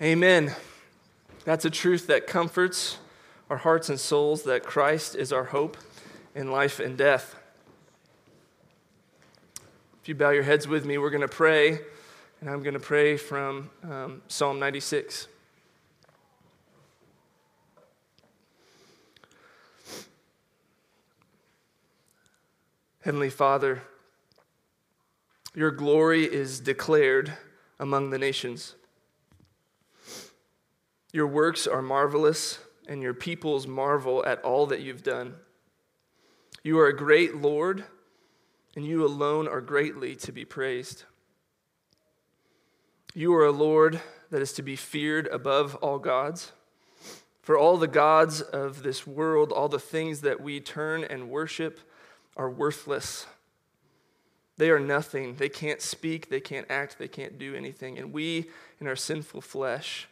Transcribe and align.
Amen. 0.00 0.54
That's 1.44 1.64
a 1.64 1.70
truth 1.70 2.06
that 2.06 2.28
comforts 2.28 2.98
our 3.50 3.56
hearts 3.56 3.88
and 3.88 3.98
souls 3.98 4.44
that 4.44 4.62
Christ 4.62 5.16
is 5.16 5.32
our 5.32 5.42
hope 5.42 5.76
in 6.36 6.52
life 6.52 6.78
and 6.78 6.96
death. 6.96 7.34
If 10.00 10.08
you 10.08 10.14
bow 10.14 10.30
your 10.30 10.44
heads 10.44 10.68
with 10.68 10.86
me, 10.86 10.98
we're 10.98 11.10
going 11.10 11.22
to 11.22 11.26
pray, 11.26 11.80
and 12.40 12.48
I'm 12.48 12.62
going 12.62 12.74
to 12.74 12.80
pray 12.80 13.16
from 13.16 13.70
um, 13.82 14.22
Psalm 14.28 14.60
96. 14.60 15.26
Heavenly 23.00 23.30
Father, 23.30 23.82
your 25.56 25.72
glory 25.72 26.22
is 26.22 26.60
declared 26.60 27.32
among 27.80 28.10
the 28.10 28.18
nations. 28.18 28.76
Your 31.12 31.26
works 31.26 31.66
are 31.66 31.82
marvelous, 31.82 32.58
and 32.86 33.02
your 33.02 33.14
peoples 33.14 33.66
marvel 33.66 34.24
at 34.24 34.42
all 34.42 34.66
that 34.66 34.80
you've 34.80 35.02
done. 35.02 35.34
You 36.62 36.78
are 36.78 36.88
a 36.88 36.96
great 36.96 37.36
Lord, 37.36 37.84
and 38.76 38.84
you 38.84 39.04
alone 39.04 39.48
are 39.48 39.60
greatly 39.60 40.16
to 40.16 40.32
be 40.32 40.44
praised. 40.44 41.04
You 43.14 43.34
are 43.34 43.46
a 43.46 43.52
Lord 43.52 44.00
that 44.30 44.42
is 44.42 44.52
to 44.54 44.62
be 44.62 44.76
feared 44.76 45.26
above 45.28 45.74
all 45.76 45.98
gods. 45.98 46.52
For 47.40 47.56
all 47.56 47.78
the 47.78 47.88
gods 47.88 48.42
of 48.42 48.82
this 48.82 49.06
world, 49.06 49.52
all 49.52 49.68
the 49.68 49.78
things 49.78 50.20
that 50.20 50.40
we 50.40 50.60
turn 50.60 51.04
and 51.04 51.30
worship, 51.30 51.80
are 52.36 52.50
worthless. 52.50 53.26
They 54.58 54.70
are 54.70 54.78
nothing. 54.78 55.36
They 55.36 55.48
can't 55.48 55.80
speak, 55.80 56.28
they 56.28 56.40
can't 56.40 56.70
act, 56.70 56.98
they 56.98 57.08
can't 57.08 57.38
do 57.38 57.54
anything. 57.54 57.98
And 57.98 58.12
we, 58.12 58.50
in 58.80 58.86
our 58.86 58.96
sinful 58.96 59.40
flesh, 59.40 60.06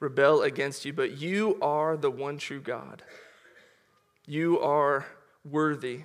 rebel 0.00 0.42
against 0.42 0.84
you, 0.84 0.92
but 0.92 1.18
you 1.18 1.58
are 1.60 1.96
the 1.96 2.10
one 2.10 2.38
true 2.38 2.60
God. 2.60 3.02
You 4.26 4.58
are 4.60 5.06
worthy. 5.44 6.02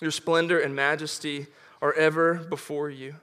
Your 0.00 0.10
splendor 0.10 0.60
and 0.60 0.76
majesty 0.76 1.46
are 1.80 1.94
ever 1.94 2.34
before 2.34 2.90
you. 2.90 3.16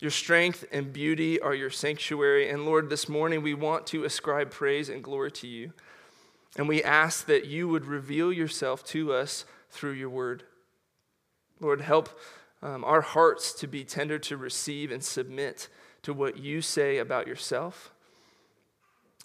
Your 0.00 0.10
strength 0.10 0.64
and 0.70 0.92
beauty 0.92 1.40
are 1.40 1.54
your 1.54 1.70
sanctuary. 1.70 2.48
And 2.50 2.64
Lord, 2.64 2.88
this 2.88 3.08
morning 3.08 3.42
we 3.42 3.54
want 3.54 3.86
to 3.88 4.04
ascribe 4.04 4.50
praise 4.50 4.88
and 4.88 5.02
glory 5.02 5.32
to 5.32 5.48
you. 5.48 5.72
And 6.56 6.68
we 6.68 6.82
ask 6.82 7.26
that 7.26 7.46
you 7.46 7.68
would 7.68 7.86
reveal 7.86 8.32
yourself 8.32 8.84
to 8.86 9.12
us 9.12 9.44
through 9.70 9.92
your 9.92 10.10
word. 10.10 10.44
Lord, 11.60 11.80
help 11.80 12.18
um, 12.62 12.84
our 12.84 13.00
hearts 13.00 13.52
to 13.54 13.66
be 13.66 13.84
tender 13.84 14.18
to 14.20 14.36
receive 14.36 14.90
and 14.90 15.02
submit 15.02 15.68
to 16.02 16.12
what 16.12 16.38
you 16.38 16.62
say 16.62 16.98
about 16.98 17.26
yourself. 17.26 17.92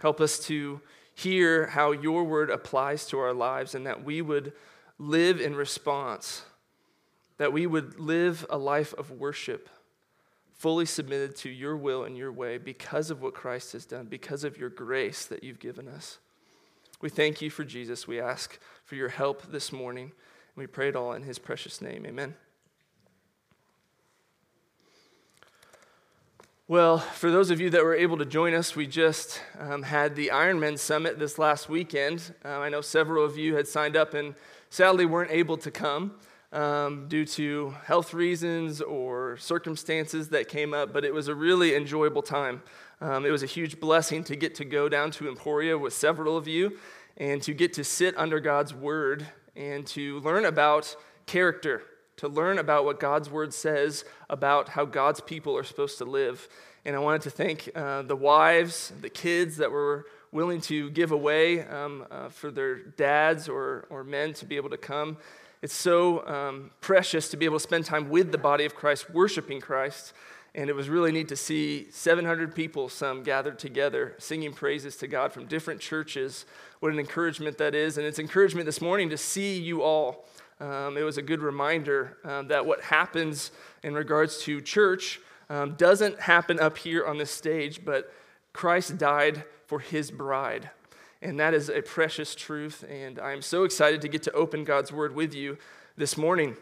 Help 0.02 0.20
us 0.20 0.40
to 0.48 0.82
hear 1.16 1.68
how 1.68 1.92
your 1.92 2.24
word 2.24 2.50
applies 2.50 3.06
to 3.08 3.20
our 3.20 3.34
lives 3.34 3.76
and 3.76 3.86
that 3.86 4.04
we 4.04 4.22
would 4.22 4.54
live 4.98 5.40
in 5.40 5.56
response, 5.56 6.44
that 7.38 7.54
we 7.54 7.68
would 7.68 8.00
live 8.00 8.46
a 8.50 8.58
life 8.58 8.94
of 8.96 9.12
worship, 9.12 9.70
fully 10.54 10.86
submitted 10.86 11.36
to 11.36 11.50
your 11.50 11.76
will 11.76 12.04
and 12.04 12.18
your 12.18 12.32
way 12.32 12.58
because 12.58 13.10
of 13.10 13.22
what 13.22 13.34
Christ 13.34 13.74
has 13.74 13.86
done, 13.86 14.06
because 14.06 14.44
of 14.44 14.58
your 14.58 14.70
grace 14.70 15.26
that 15.26 15.44
you've 15.44 15.60
given 15.60 15.88
us. 15.88 16.20
We 17.02 17.10
thank 17.10 17.42
you 17.42 17.50
for 17.50 17.64
Jesus. 17.64 18.08
We 18.08 18.22
ask 18.22 18.60
for 18.86 18.96
your 18.96 19.10
help 19.10 19.52
this 19.52 19.72
morning. 19.72 20.14
We 20.56 20.68
pray 20.68 20.90
it 20.90 20.96
all 20.96 21.14
in 21.14 21.24
his 21.24 21.38
precious 21.38 21.82
name. 21.82 22.06
Amen. 22.06 22.36
Well, 26.74 26.98
for 26.98 27.30
those 27.30 27.52
of 27.52 27.62
you 27.62 27.70
that 27.70 27.84
were 27.84 27.94
able 27.94 28.18
to 28.18 28.26
join 28.26 28.56
us, 28.56 28.76
we 28.76 28.88
just 28.88 29.40
um, 29.60 29.84
had 29.84 30.16
the 30.16 30.32
Ironman 30.34 30.80
Summit 30.80 31.20
this 31.20 31.38
last 31.38 31.70
weekend. 31.70 32.34
Uh, 32.44 32.48
I 32.48 32.70
know 32.70 32.82
several 32.82 33.24
of 33.24 33.38
you 33.38 33.56
had 33.56 33.68
signed 33.68 33.96
up 33.96 34.16
and 34.16 34.34
sadly 34.72 35.06
weren't 35.06 35.30
able 35.30 35.56
to 35.58 35.70
come 35.70 36.16
um, 36.52 37.08
due 37.08 37.26
to 37.26 37.76
health 37.86 38.12
reasons 38.16 38.82
or 38.82 39.38
circumstances 39.38 40.30
that 40.30 40.48
came 40.48 40.74
up, 40.74 40.92
but 40.92 41.06
it 41.06 41.14
was 41.14 41.28
a 41.28 41.36
really 41.36 41.76
enjoyable 41.76 42.24
time. 42.24 42.64
Um, 43.02 43.24
it 43.24 43.30
was 43.30 43.44
a 43.44 43.46
huge 43.46 43.80
blessing 43.80 44.24
to 44.24 44.36
get 44.36 44.56
to 44.56 44.66
go 44.66 44.90
down 44.90 45.12
to 45.12 45.30
Emporia 45.30 45.78
with 45.78 45.94
several 45.94 46.36
of 46.36 46.48
you 46.48 46.80
and 47.18 47.40
to 47.44 47.54
get 47.54 47.74
to 47.74 47.84
sit 47.84 48.18
under 48.18 48.40
God's 48.40 48.74
Word 48.74 49.28
and 49.56 49.86
to 49.86 50.22
learn 50.22 50.46
about 50.46 50.96
character 51.28 51.84
to 52.18 52.28
learn 52.28 52.60
about 52.60 52.86
what 52.86 53.00
God's 53.00 53.30
word 53.30 53.54
says 53.54 54.06
about 54.30 54.70
how 54.70 54.86
God's 54.86 55.22
people 55.22 55.58
are 55.58 55.64
supposed 55.64 55.98
to 55.98 56.06
live. 56.06 56.48
And 56.86 56.96
I 56.96 57.00
wanted 57.00 57.22
to 57.22 57.30
thank 57.30 57.70
uh, 57.76 58.02
the 58.04 58.16
wives, 58.16 58.92
the 59.02 59.10
kids 59.10 59.58
that 59.58 59.72
were 59.72 60.06
willing 60.32 60.62
to 60.62 60.90
give 60.90 61.12
away 61.12 61.62
um, 61.62 62.06
uh, 62.12 62.30
for 62.30 62.52
their 62.52 62.76
dads 62.76 63.48
or, 63.48 63.86
or 63.90 64.04
men 64.04 64.34
to 64.34 64.46
be 64.46 64.56
able 64.56 64.70
to 64.72 64.78
come. 64.78 65.18
It's 65.62 65.74
so 65.74 66.28
um, 66.28 66.72
precious 66.82 67.30
to 67.30 67.38
be 67.38 67.46
able 67.46 67.58
to 67.58 67.64
spend 67.64 67.86
time 67.86 68.10
with 68.10 68.32
the 68.32 68.38
body 68.38 68.66
of 68.66 68.76
Christ, 68.76 69.10
worshiping 69.10 69.62
Christ. 69.62 70.14
And 70.56 70.70
it 70.70 70.76
was 70.76 70.90
really 70.90 71.12
neat 71.12 71.30
to 71.30 71.36
see 71.36 71.88
700 71.90 72.54
people, 72.54 72.90
some 72.90 73.24
gathered 73.24 73.58
together, 73.58 74.14
singing 74.20 74.54
praises 74.54 74.98
to 74.98 75.08
God 75.08 75.32
from 75.32 75.46
different 75.46 75.80
churches. 75.80 76.46
What 76.80 76.92
an 76.92 77.00
encouragement 77.00 77.58
that 77.60 77.74
is. 77.74 77.98
And 77.98 78.06
it's 78.06 78.20
encouragement 78.20 78.66
this 78.66 78.82
morning 78.82 79.10
to 79.10 79.18
see 79.18 79.58
you 79.60 79.82
all 79.82 80.26
um, 80.60 80.98
it 80.98 81.04
was 81.04 81.18
a 81.18 81.22
good 81.22 81.42
reminder 81.42 82.18
um, 82.24 82.48
that 82.48 82.66
what 82.66 82.82
happens 82.82 83.52
in 83.84 83.94
regards 83.94 84.38
to 84.44 84.62
church 84.62 85.20
um, 85.50 85.76
doesn't 85.76 86.20
happen 86.20 86.60
up 86.60 86.78
here 86.78 87.06
on 87.06 87.18
this 87.18 87.32
stage, 87.32 87.84
but 87.84 88.14
Christ 88.54 88.98
died 88.98 89.44
for 89.66 89.80
his 89.80 90.12
bride. 90.12 90.70
And 91.22 91.40
that 91.40 91.54
is 91.54 91.70
a 91.70 91.82
precious 91.82 92.36
truth. 92.36 92.84
And 92.90 93.20
I'm 93.20 93.42
so 93.42 93.64
excited 93.64 94.02
to 94.02 94.08
get 94.08 94.24
to 94.24 94.32
open 94.34 94.64
God's 94.64 94.92
word 94.92 95.16
with 95.16 95.34
you 95.34 95.58
this 95.98 96.18
morning. 96.18 96.56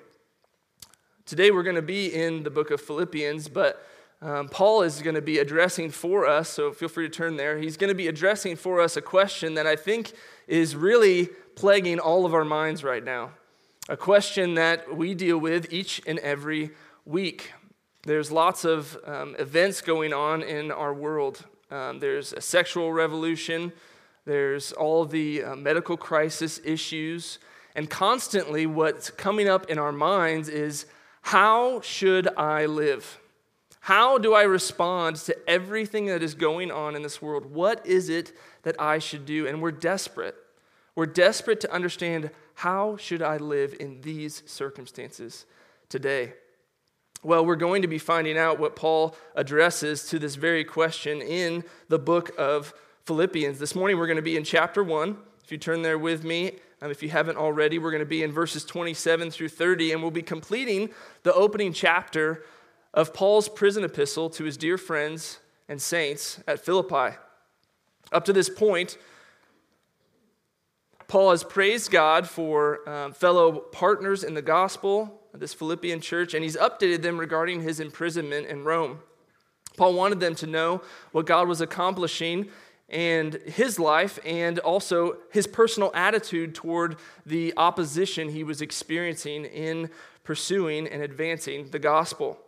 Today 1.25 1.51
we're 1.51 1.63
going 1.63 1.75
to 1.75 1.81
be 1.81 2.13
in 2.13 2.43
the 2.43 2.49
book 2.49 2.71
of 2.71 2.81
Philippians, 2.81 3.49
but 3.49 3.85
um, 4.21 4.49
Paul 4.49 4.83
is 4.83 5.01
going 5.01 5.15
to 5.15 5.21
be 5.21 5.39
addressing 5.39 5.89
for 5.89 6.27
us, 6.27 6.49
so 6.49 6.71
feel 6.71 6.89
free 6.89 7.07
to 7.07 7.13
turn 7.13 7.37
there. 7.37 7.57
He's 7.57 7.77
going 7.77 7.89
to 7.89 7.95
be 7.95 8.07
addressing 8.07 8.55
for 8.55 8.79
us 8.79 8.95
a 8.95 9.01
question 9.01 9.55
that 9.55 9.65
I 9.65 9.75
think 9.75 10.11
is 10.47 10.75
really 10.75 11.29
plaguing 11.55 11.99
all 11.99 12.25
of 12.25 12.33
our 12.33 12.45
minds 12.45 12.83
right 12.83 13.03
now 13.03 13.31
a 13.89 13.97
question 13.97 14.53
that 14.55 14.95
we 14.95 15.13
deal 15.15 15.37
with 15.37 15.73
each 15.73 16.01
and 16.05 16.19
every 16.19 16.71
week. 17.05 17.51
There's 18.03 18.31
lots 18.31 18.63
of 18.63 18.97
um, 19.05 19.35
events 19.39 19.81
going 19.81 20.13
on 20.13 20.43
in 20.43 20.71
our 20.71 20.93
world. 20.93 21.45
Um, 21.71 21.99
there's 21.99 22.33
a 22.33 22.41
sexual 22.41 22.93
revolution, 22.93 23.71
there's 24.25 24.71
all 24.71 25.05
the 25.05 25.43
uh, 25.43 25.55
medical 25.55 25.97
crisis 25.97 26.59
issues, 26.63 27.39
and 27.75 27.89
constantly 27.89 28.65
what's 28.65 29.09
coming 29.09 29.47
up 29.47 29.69
in 29.69 29.79
our 29.79 29.91
minds 29.91 30.47
is 30.47 30.85
how 31.21 31.81
should 31.81 32.27
I 32.37 32.65
live? 32.65 33.19
How 33.79 34.19
do 34.19 34.35
I 34.35 34.43
respond 34.43 35.15
to 35.17 35.49
everything 35.49 36.05
that 36.07 36.21
is 36.21 36.35
going 36.35 36.69
on 36.69 36.95
in 36.95 37.01
this 37.01 37.21
world? 37.21 37.47
What 37.47 37.85
is 37.85 38.09
it 38.09 38.31
that 38.61 38.79
I 38.79 38.99
should 38.99 39.25
do? 39.25 39.47
And 39.47 39.59
we're 39.61 39.71
desperate. 39.71 40.35
We're 40.95 41.05
desperate 41.05 41.61
to 41.61 41.71
understand 41.71 42.31
how 42.55 42.97
should 42.97 43.21
I 43.21 43.37
live 43.37 43.75
in 43.79 44.01
these 44.01 44.43
circumstances 44.45 45.45
today? 45.89 46.33
Well, 47.23 47.45
we're 47.45 47.55
going 47.55 47.83
to 47.83 47.87
be 47.87 47.97
finding 47.97 48.37
out 48.37 48.59
what 48.59 48.75
Paul 48.75 49.15
addresses 49.35 50.05
to 50.07 50.19
this 50.19 50.35
very 50.35 50.63
question 50.63 51.21
in 51.21 51.63
the 51.87 51.99
book 51.99 52.31
of 52.37 52.73
Philippians. 53.05 53.59
This 53.59 53.75
morning 53.75 53.97
we're 53.97 54.07
going 54.07 54.17
to 54.17 54.21
be 54.21 54.35
in 54.35 54.43
chapter 54.43 54.83
1. 54.83 55.17
If 55.43 55.51
you 55.51 55.57
turn 55.57 55.81
there 55.81 55.97
with 55.97 56.23
me, 56.23 56.53
um, 56.81 56.89
if 56.89 57.03
you 57.03 57.09
haven't 57.09 57.37
already, 57.37 57.77
we're 57.77 57.91
going 57.91 57.99
to 57.99 58.05
be 58.05 58.23
in 58.23 58.31
verses 58.31 58.65
27 58.65 59.31
through 59.31 59.49
30, 59.49 59.91
and 59.93 60.01
we'll 60.01 60.11
be 60.11 60.23
completing 60.23 60.89
the 61.23 61.33
opening 61.33 61.73
chapter 61.73 62.43
of 62.93 63.13
Paul's 63.13 63.47
prison 63.47 63.83
epistle 63.83 64.29
to 64.31 64.43
his 64.43 64.57
dear 64.57 64.77
friends 64.77 65.39
and 65.69 65.81
saints 65.81 66.41
at 66.47 66.59
Philippi. 66.59 67.17
Up 68.11 68.25
to 68.25 68.33
this 68.33 68.49
point, 68.49 68.97
Paul 71.11 71.31
has 71.31 71.43
praised 71.43 71.91
God 71.91 72.25
for 72.25 72.87
um, 72.89 73.11
fellow 73.11 73.51
partners 73.59 74.23
in 74.23 74.33
the 74.33 74.41
gospel, 74.41 75.19
this 75.33 75.53
Philippian 75.53 75.99
church, 75.99 76.33
and 76.33 76.41
he's 76.41 76.55
updated 76.55 77.01
them 77.01 77.17
regarding 77.17 77.63
his 77.63 77.81
imprisonment 77.81 78.47
in 78.47 78.63
Rome. 78.63 78.99
Paul 79.75 79.93
wanted 79.93 80.21
them 80.21 80.35
to 80.35 80.47
know 80.47 80.81
what 81.11 81.25
God 81.25 81.49
was 81.49 81.59
accomplishing 81.59 82.47
and 82.87 83.33
his 83.45 83.77
life 83.77 84.19
and 84.25 84.59
also 84.59 85.17
his 85.33 85.47
personal 85.47 85.91
attitude 85.93 86.55
toward 86.55 86.95
the 87.25 87.53
opposition 87.57 88.29
he 88.29 88.45
was 88.45 88.61
experiencing 88.61 89.43
in 89.43 89.89
pursuing 90.23 90.87
and 90.87 91.03
advancing 91.03 91.71
the 91.71 91.79
gospel. 91.79 92.39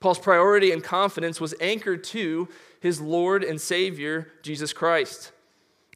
Paul's 0.00 0.18
priority 0.18 0.72
and 0.72 0.82
confidence 0.82 1.38
was 1.38 1.54
anchored 1.60 2.02
to 2.04 2.48
his 2.80 2.98
Lord 2.98 3.44
and 3.44 3.60
Savior, 3.60 4.32
Jesus 4.40 4.72
Christ. 4.72 5.32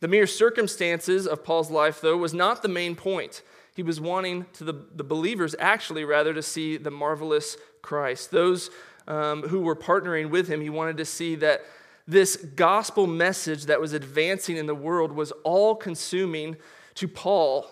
The 0.01 0.09
mere 0.09 0.27
circumstances 0.27 1.27
of 1.27 1.45
Paul's 1.45 1.71
life, 1.71 2.01
though, 2.01 2.17
was 2.17 2.35
not 2.35 2.63
the 2.63 2.69
main 2.69 2.97
point. 2.97 3.43
He 3.75 3.83
was 3.83 4.01
wanting 4.01 4.47
to 4.55 4.65
the, 4.65 4.75
the 4.95 5.05
believers, 5.05 5.55
actually, 5.59 6.05
rather, 6.05 6.35
to 6.35 6.43
see 6.43 6.77
the 6.77 6.91
marvelous 6.91 7.57
Christ. 7.83 8.31
Those 8.31 8.71
um, 9.07 9.43
who 9.43 9.61
were 9.61 9.77
partnering 9.77 10.31
with 10.31 10.49
him, 10.49 10.61
he 10.61 10.71
wanted 10.71 10.97
to 10.99 11.05
see 11.05 11.37
that 11.37 11.63
this 12.07 12.37
gospel 12.37 13.07
message 13.07 13.67
that 13.67 13.81
was 13.81 13.93
advancing 13.93 14.57
in 14.57 14.67
the 14.67 14.75
world 14.75 15.13
was 15.13 15.33
all 15.45 15.77
consuming 15.77 16.57
to 16.97 17.07
Paul. 17.07 17.67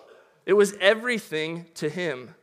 It 0.45 0.53
was 0.53 0.73
everything 0.79 1.65
to 1.75 1.89
him. 1.89 2.35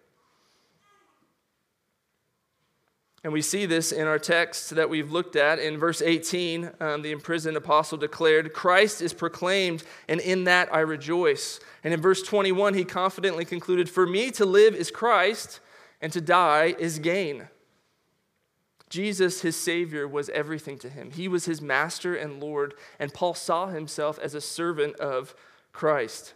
And 3.26 3.32
we 3.32 3.43
see 3.43 3.67
this 3.67 3.90
in 3.90 4.06
our 4.06 4.20
text 4.20 4.70
that 4.76 4.88
we've 4.88 5.11
looked 5.11 5.34
at. 5.34 5.58
In 5.58 5.78
verse 5.78 6.00
18, 6.00 6.70
um, 6.78 7.02
the 7.02 7.11
imprisoned 7.11 7.56
apostle 7.56 7.99
declared, 7.99 8.52
Christ 8.52 9.02
is 9.02 9.12
proclaimed, 9.12 9.82
and 10.08 10.20
in 10.20 10.44
that 10.44 10.73
I 10.73 10.78
rejoice. 10.78 11.58
And 11.82 11.93
in 11.93 12.00
verse 12.00 12.23
21, 12.23 12.75
he 12.75 12.84
confidently 12.84 13.44
concluded, 13.44 13.90
For 13.90 14.06
me 14.06 14.31
to 14.31 14.46
live 14.46 14.76
is 14.76 14.93
Christ, 14.93 15.58
and 16.00 16.12
to 16.12 16.20
die 16.20 16.76
is 16.78 17.00
gain. 17.00 17.49
Jesus, 18.90 19.40
his 19.40 19.56
Savior, 19.56 20.06
was 20.06 20.29
everything 20.29 20.79
to 20.79 20.88
him. 20.88 21.11
He 21.11 21.26
was 21.26 21.46
his 21.46 21.61
master 21.61 22.14
and 22.14 22.40
Lord, 22.40 22.75
and 23.00 23.12
Paul 23.12 23.34
saw 23.34 23.67
himself 23.67 24.20
as 24.20 24.37
a 24.37 24.40
servant 24.40 24.94
of 25.00 25.34
Christ. 25.72 26.34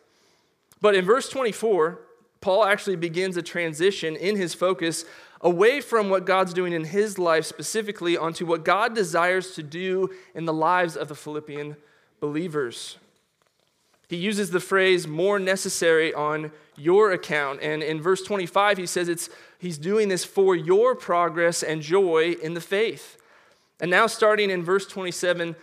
But 0.81 0.97
in 0.97 1.05
verse 1.05 1.29
24, 1.29 2.01
Paul 2.41 2.65
actually 2.65 2.97
begins 2.97 3.37
a 3.37 3.43
transition 3.43 4.17
in 4.17 4.37
his 4.37 4.55
focus 4.55 5.05
away 5.41 5.81
from 5.81 6.11
what 6.11 6.27
God's 6.27 6.53
doing 6.53 6.73
in 6.73 6.85
his 6.85 7.19
life 7.19 7.47
specifically 7.47 8.17
onto 8.17 8.45
what 8.45 8.65
God 8.65 8.95
desires 8.95 9.55
to 9.55 9.63
do 9.63 10.11
in 10.35 10.45
the 10.45 10.53
lives 10.53 10.97
of 10.97 11.09
the 11.09 11.15
Philippian 11.15 11.77
believers. 12.21 12.99
He 14.09 14.17
uses 14.17 14.51
the 14.51 14.61
phrase 14.61 15.07
more 15.07 15.39
necessary 15.39 16.13
on 16.13 16.51
your 16.77 17.13
account. 17.13 17.61
And 17.63 17.83
in 17.83 18.03
verse 18.03 18.23
25, 18.23 18.79
he 18.79 18.87
says 18.87 19.09
it's, 19.09 19.31
he's 19.59 19.79
doing 19.79 20.09
this 20.09 20.25
for 20.25 20.57
your 20.57 20.95
progress 20.95 21.63
and 21.63 21.81
joy 21.81 22.35
in 22.43 22.55
the 22.55 22.61
faith. 22.61 23.17
And 23.81 23.91
now, 23.91 24.09
starting 24.09 24.51
in 24.51 24.65
verse 24.65 24.87
27, 24.87 25.57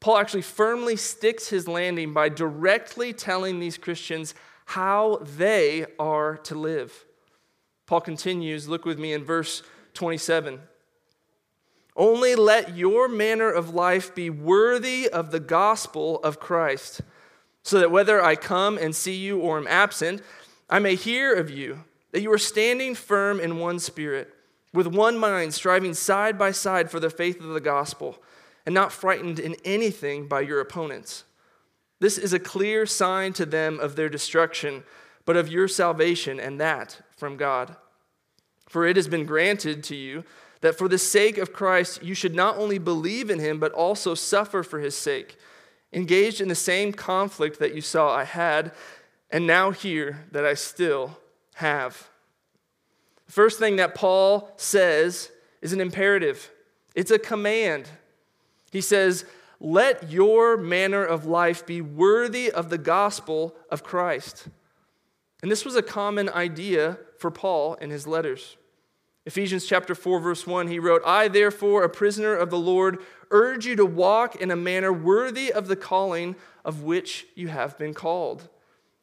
Paul 0.00 0.16
actually 0.16 0.42
firmly 0.42 0.96
sticks 0.96 1.48
his 1.48 1.68
landing 1.68 2.14
by 2.14 2.30
directly 2.30 3.12
telling 3.12 3.60
these 3.60 3.76
Christians 3.76 4.34
how 4.64 5.16
they 5.36 5.84
are 5.98 6.38
to 6.38 6.54
live. 6.54 7.04
Paul 7.90 8.02
continues, 8.02 8.68
look 8.68 8.84
with 8.84 9.00
me 9.00 9.12
in 9.12 9.24
verse 9.24 9.64
27. 9.94 10.60
Only 11.96 12.36
let 12.36 12.76
your 12.76 13.08
manner 13.08 13.50
of 13.50 13.74
life 13.74 14.14
be 14.14 14.30
worthy 14.30 15.08
of 15.08 15.32
the 15.32 15.40
gospel 15.40 16.20
of 16.20 16.38
Christ, 16.38 17.00
so 17.64 17.80
that 17.80 17.90
whether 17.90 18.22
I 18.22 18.36
come 18.36 18.78
and 18.78 18.94
see 18.94 19.16
you 19.16 19.40
or 19.40 19.58
am 19.58 19.66
absent, 19.66 20.22
I 20.68 20.78
may 20.78 20.94
hear 20.94 21.34
of 21.34 21.50
you 21.50 21.82
that 22.12 22.22
you 22.22 22.32
are 22.32 22.38
standing 22.38 22.94
firm 22.94 23.40
in 23.40 23.58
one 23.58 23.80
spirit, 23.80 24.36
with 24.72 24.86
one 24.86 25.18
mind, 25.18 25.52
striving 25.52 25.94
side 25.94 26.38
by 26.38 26.52
side 26.52 26.92
for 26.92 27.00
the 27.00 27.10
faith 27.10 27.40
of 27.40 27.48
the 27.48 27.60
gospel, 27.60 28.22
and 28.64 28.72
not 28.72 28.92
frightened 28.92 29.40
in 29.40 29.56
anything 29.64 30.28
by 30.28 30.42
your 30.42 30.60
opponents. 30.60 31.24
This 31.98 32.18
is 32.18 32.32
a 32.32 32.38
clear 32.38 32.86
sign 32.86 33.32
to 33.32 33.44
them 33.44 33.80
of 33.80 33.96
their 33.96 34.08
destruction, 34.08 34.84
but 35.24 35.36
of 35.36 35.48
your 35.48 35.66
salvation, 35.66 36.38
and 36.38 36.60
that 36.60 37.00
from 37.16 37.36
God. 37.36 37.76
For 38.70 38.86
it 38.86 38.94
has 38.94 39.08
been 39.08 39.26
granted 39.26 39.82
to 39.84 39.96
you 39.96 40.22
that 40.60 40.78
for 40.78 40.86
the 40.86 40.96
sake 40.96 41.38
of 41.38 41.52
Christ 41.52 42.04
you 42.04 42.14
should 42.14 42.36
not 42.36 42.56
only 42.56 42.78
believe 42.78 43.28
in 43.28 43.40
him, 43.40 43.58
but 43.58 43.72
also 43.72 44.14
suffer 44.14 44.62
for 44.62 44.78
his 44.78 44.96
sake, 44.96 45.36
engaged 45.92 46.40
in 46.40 46.46
the 46.46 46.54
same 46.54 46.92
conflict 46.92 47.58
that 47.58 47.74
you 47.74 47.80
saw 47.80 48.14
I 48.14 48.22
had, 48.22 48.70
and 49.28 49.44
now 49.44 49.72
hear 49.72 50.24
that 50.30 50.46
I 50.46 50.54
still 50.54 51.18
have. 51.54 52.08
The 53.26 53.32
first 53.32 53.58
thing 53.58 53.74
that 53.74 53.96
Paul 53.96 54.52
says 54.56 55.32
is 55.60 55.72
an 55.72 55.80
imperative, 55.80 56.48
it's 56.94 57.10
a 57.10 57.18
command. 57.18 57.88
He 58.70 58.80
says, 58.80 59.24
Let 59.58 60.12
your 60.12 60.56
manner 60.56 61.04
of 61.04 61.26
life 61.26 61.66
be 61.66 61.80
worthy 61.80 62.52
of 62.52 62.70
the 62.70 62.78
gospel 62.78 63.56
of 63.68 63.82
Christ. 63.82 64.46
And 65.42 65.50
this 65.50 65.64
was 65.64 65.74
a 65.74 65.82
common 65.82 66.28
idea 66.28 66.98
for 67.18 67.32
Paul 67.32 67.74
in 67.74 67.90
his 67.90 68.06
letters. 68.06 68.56
Ephesians 69.26 69.66
chapter 69.66 69.94
4 69.94 70.20
verse 70.20 70.46
1 70.46 70.68
he 70.68 70.78
wrote, 70.78 71.02
"I 71.04 71.28
therefore, 71.28 71.82
a 71.82 71.88
prisoner 71.88 72.34
of 72.34 72.50
the 72.50 72.58
Lord, 72.58 72.98
urge 73.30 73.66
you 73.66 73.76
to 73.76 73.84
walk 73.84 74.36
in 74.36 74.50
a 74.50 74.56
manner 74.56 74.92
worthy 74.92 75.52
of 75.52 75.68
the 75.68 75.76
calling 75.76 76.36
of 76.64 76.82
which 76.82 77.26
you 77.34 77.48
have 77.48 77.76
been 77.78 77.94
called." 77.94 78.48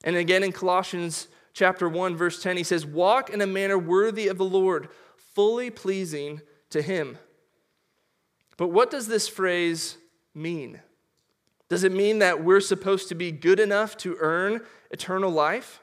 And 0.03 0.15
again 0.15 0.43
in 0.43 0.51
Colossians 0.51 1.27
chapter 1.53 1.87
1 1.87 2.15
verse 2.15 2.41
10 2.41 2.57
he 2.57 2.63
says, 2.63 2.85
"Walk 2.85 3.29
in 3.29 3.41
a 3.41 3.47
manner 3.47 3.77
worthy 3.77 4.27
of 4.27 4.37
the 4.37 4.45
Lord, 4.45 4.89
fully 5.15 5.69
pleasing 5.69 6.41
to 6.71 6.81
him." 6.81 7.19
But 8.57 8.69
what 8.69 8.89
does 8.89 9.07
this 9.07 9.27
phrase 9.27 9.97
mean? 10.33 10.81
Does 11.69 11.83
it 11.83 11.91
mean 11.91 12.19
that 12.19 12.43
we're 12.43 12.59
supposed 12.59 13.09
to 13.09 13.15
be 13.15 13.31
good 13.31 13.59
enough 13.59 13.97
to 13.97 14.17
earn 14.19 14.65
eternal 14.89 15.29
life? 15.29 15.79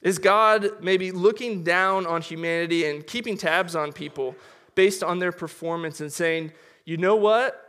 Is 0.00 0.18
God 0.18 0.82
maybe 0.82 1.10
looking 1.10 1.64
down 1.64 2.06
on 2.06 2.22
humanity 2.22 2.84
and 2.84 3.06
keeping 3.06 3.36
tabs 3.36 3.74
on 3.74 3.92
people 3.92 4.36
based 4.74 5.02
on 5.02 5.18
their 5.18 5.32
performance 5.32 6.00
and 6.00 6.12
saying, 6.12 6.52
you 6.84 6.96
know 6.96 7.16
what? 7.16 7.64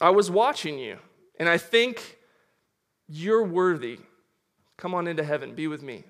I 0.00 0.10
was 0.10 0.30
watching 0.30 0.78
you, 0.78 0.98
and 1.38 1.48
I 1.48 1.58
think 1.58 2.18
you're 3.08 3.44
worthy. 3.44 3.98
Come 4.76 4.94
on 4.94 5.06
into 5.06 5.24
heaven, 5.24 5.54
be 5.54 5.66
with 5.66 5.82
me. 5.82 6.04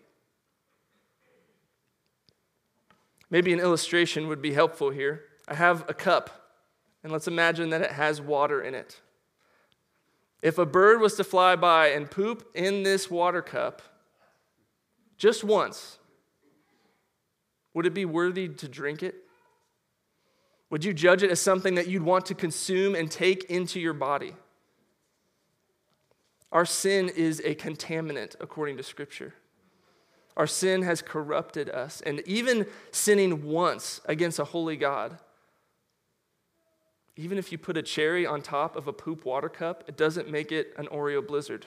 Maybe 3.30 3.52
an 3.52 3.60
illustration 3.60 4.28
would 4.28 4.42
be 4.42 4.52
helpful 4.52 4.90
here. 4.90 5.24
I 5.48 5.54
have 5.54 5.84
a 5.88 5.94
cup, 5.94 6.52
and 7.02 7.12
let's 7.12 7.26
imagine 7.26 7.70
that 7.70 7.80
it 7.80 7.92
has 7.92 8.20
water 8.20 8.62
in 8.62 8.74
it. 8.74 9.00
If 10.42 10.58
a 10.58 10.66
bird 10.66 11.00
was 11.00 11.14
to 11.14 11.24
fly 11.24 11.56
by 11.56 11.88
and 11.88 12.10
poop 12.10 12.50
in 12.54 12.82
this 12.82 13.10
water 13.10 13.42
cup, 13.42 13.82
just 15.24 15.42
once, 15.42 15.96
would 17.72 17.86
it 17.86 17.94
be 17.94 18.04
worthy 18.04 18.46
to 18.46 18.68
drink 18.68 19.02
it? 19.02 19.14
Would 20.68 20.84
you 20.84 20.92
judge 20.92 21.22
it 21.22 21.30
as 21.30 21.40
something 21.40 21.76
that 21.76 21.88
you'd 21.88 22.02
want 22.02 22.26
to 22.26 22.34
consume 22.34 22.94
and 22.94 23.10
take 23.10 23.44
into 23.44 23.80
your 23.80 23.94
body? 23.94 24.34
Our 26.52 26.66
sin 26.66 27.08
is 27.08 27.40
a 27.42 27.54
contaminant, 27.54 28.36
according 28.38 28.76
to 28.76 28.82
Scripture. 28.82 29.32
Our 30.36 30.46
sin 30.46 30.82
has 30.82 31.00
corrupted 31.00 31.70
us. 31.70 32.02
And 32.02 32.20
even 32.26 32.66
sinning 32.90 33.46
once 33.46 34.02
against 34.04 34.38
a 34.38 34.44
holy 34.44 34.76
God, 34.76 35.16
even 37.16 37.38
if 37.38 37.50
you 37.50 37.56
put 37.56 37.78
a 37.78 37.82
cherry 37.82 38.26
on 38.26 38.42
top 38.42 38.76
of 38.76 38.88
a 38.88 38.92
poop 38.92 39.24
water 39.24 39.48
cup, 39.48 39.84
it 39.88 39.96
doesn't 39.96 40.30
make 40.30 40.52
it 40.52 40.74
an 40.76 40.86
Oreo 40.88 41.26
blizzard. 41.26 41.64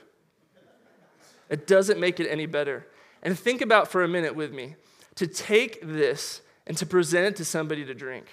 It 1.49 1.65
doesn't 1.65 1.99
make 1.99 2.19
it 2.19 2.27
any 2.27 2.45
better. 2.45 2.85
And 3.23 3.37
think 3.37 3.61
about 3.61 3.89
for 3.89 4.03
a 4.03 4.07
minute 4.07 4.35
with 4.35 4.53
me 4.53 4.75
to 5.15 5.27
take 5.27 5.79
this 5.81 6.41
and 6.65 6.77
to 6.77 6.85
present 6.85 7.27
it 7.27 7.35
to 7.37 7.45
somebody 7.45 7.85
to 7.85 7.93
drink. 7.93 8.25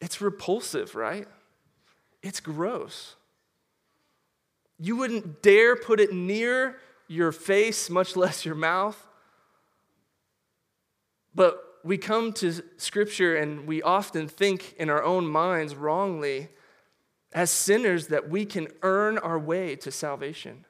It's 0.00 0.20
repulsive, 0.20 0.94
right? 0.94 1.26
It's 2.22 2.40
gross. 2.40 3.16
You 4.78 4.96
wouldn't 4.96 5.42
dare 5.42 5.76
put 5.76 6.00
it 6.00 6.12
near 6.12 6.76
your 7.08 7.32
face, 7.32 7.90
much 7.90 8.16
less 8.16 8.44
your 8.44 8.54
mouth. 8.54 9.06
But 11.34 11.62
we 11.82 11.98
come 11.98 12.32
to 12.34 12.62
Scripture 12.76 13.36
and 13.36 13.66
we 13.66 13.82
often 13.82 14.28
think 14.28 14.74
in 14.78 14.90
our 14.90 15.02
own 15.02 15.26
minds 15.26 15.74
wrongly 15.74 16.48
as 17.32 17.50
sinners 17.50 18.08
that 18.08 18.28
we 18.28 18.44
can 18.44 18.68
earn 18.82 19.18
our 19.18 19.38
way 19.38 19.76
to 19.76 19.90
salvation. 19.90 20.64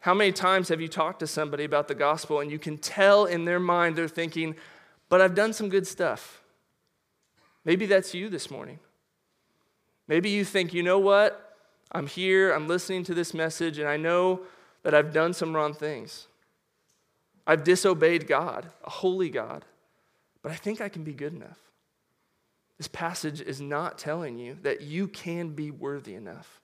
How 0.00 0.14
many 0.14 0.32
times 0.32 0.68
have 0.68 0.80
you 0.80 0.88
talked 0.88 1.20
to 1.20 1.26
somebody 1.26 1.64
about 1.64 1.86
the 1.86 1.94
gospel 1.94 2.40
and 2.40 2.50
you 2.50 2.58
can 2.58 2.78
tell 2.78 3.26
in 3.26 3.44
their 3.44 3.60
mind 3.60 3.96
they're 3.96 4.08
thinking, 4.08 4.56
but 5.08 5.20
I've 5.20 5.34
done 5.34 5.52
some 5.52 5.68
good 5.68 5.86
stuff? 5.86 6.42
Maybe 7.64 7.84
that's 7.86 8.14
you 8.14 8.30
this 8.30 8.50
morning. 8.50 8.78
Maybe 10.08 10.30
you 10.30 10.44
think, 10.44 10.72
you 10.72 10.82
know 10.82 10.98
what? 10.98 11.56
I'm 11.92 12.06
here, 12.06 12.52
I'm 12.52 12.66
listening 12.66 13.04
to 13.04 13.14
this 13.14 13.34
message, 13.34 13.78
and 13.78 13.88
I 13.88 13.96
know 13.96 14.40
that 14.82 14.94
I've 14.94 15.12
done 15.12 15.34
some 15.34 15.54
wrong 15.54 15.74
things. 15.74 16.26
I've 17.46 17.64
disobeyed 17.64 18.26
God, 18.26 18.70
a 18.84 18.90
holy 18.90 19.28
God, 19.28 19.64
but 20.42 20.50
I 20.50 20.54
think 20.54 20.80
I 20.80 20.88
can 20.88 21.04
be 21.04 21.12
good 21.12 21.34
enough. 21.34 21.58
This 22.78 22.88
passage 22.88 23.42
is 23.42 23.60
not 23.60 23.98
telling 23.98 24.38
you 24.38 24.56
that 24.62 24.80
you 24.80 25.06
can 25.08 25.50
be 25.50 25.70
worthy 25.70 26.14
enough. 26.14 26.60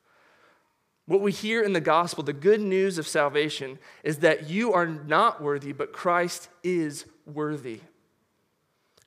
What 1.07 1.21
we 1.21 1.31
hear 1.31 1.63
in 1.63 1.73
the 1.73 1.81
gospel, 1.81 2.25
the 2.25 2.33
good 2.33 2.61
news 2.61 2.99
of 2.99 3.07
salvation, 3.07 3.79
is 4.03 4.19
that 4.19 4.51
you 4.51 4.73
are 4.73 4.87
not 4.87 5.41
worthy, 5.41 5.73
but 5.73 5.93
Christ 5.93 6.49
is 6.65 7.05
worthy. 7.25 7.81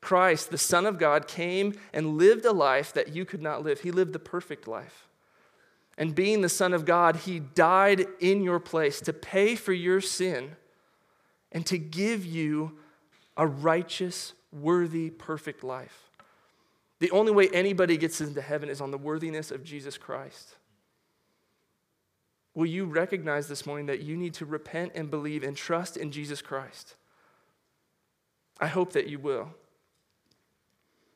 Christ, 0.02 0.50
the 0.50 0.58
Son 0.58 0.86
of 0.86 0.98
God, 0.98 1.28
came 1.28 1.78
and 1.94 2.18
lived 2.18 2.46
a 2.46 2.54
life 2.54 2.94
that 2.94 3.10
you 3.10 3.26
could 3.26 3.42
not 3.42 3.64
live. 3.64 3.82
He 3.82 3.92
lived 3.92 4.14
the 4.14 4.20
perfect 4.20 4.66
life. 4.68 5.10
And 5.98 6.16
being 6.16 6.40
the 6.40 6.48
Son 6.48 6.74
of 6.74 6.86
God, 6.86 7.18
He 7.18 7.40
died 7.40 8.06
in 8.22 8.42
your 8.42 8.62
place 8.62 9.02
to 9.02 9.12
pay 9.12 9.56
for 9.56 9.74
your 9.74 10.00
sin 10.00 10.56
and 11.52 11.66
to 11.66 11.78
give 11.78 12.26
you 12.26 12.78
a 13.36 13.46
righteous, 13.46 14.34
worthy, 14.54 15.10
perfect 15.10 15.66
life. 15.66 16.10
The 17.00 17.12
only 17.12 17.34
way 17.34 17.50
anybody 17.50 17.98
gets 17.98 18.22
into 18.22 18.42
heaven 18.42 18.70
is 18.70 18.80
on 18.80 18.92
the 18.92 18.98
worthiness 18.98 19.52
of 19.52 19.66
Jesus 19.66 19.98
Christ. 19.98 20.56
Will 22.54 22.66
you 22.66 22.86
recognize 22.86 23.48
this 23.48 23.66
morning 23.66 23.86
that 23.86 24.02
you 24.02 24.18
need 24.18 24.34
to 24.36 24.46
repent 24.46 24.94
and 24.96 25.10
believe 25.10 25.44
and 25.44 25.56
trust 25.56 25.98
in 25.98 26.12
Jesus 26.12 26.42
Christ? 26.42 26.96
I 28.60 28.68
hope 28.68 28.94
that 28.94 29.08
you 29.08 29.20
will. 29.20 29.50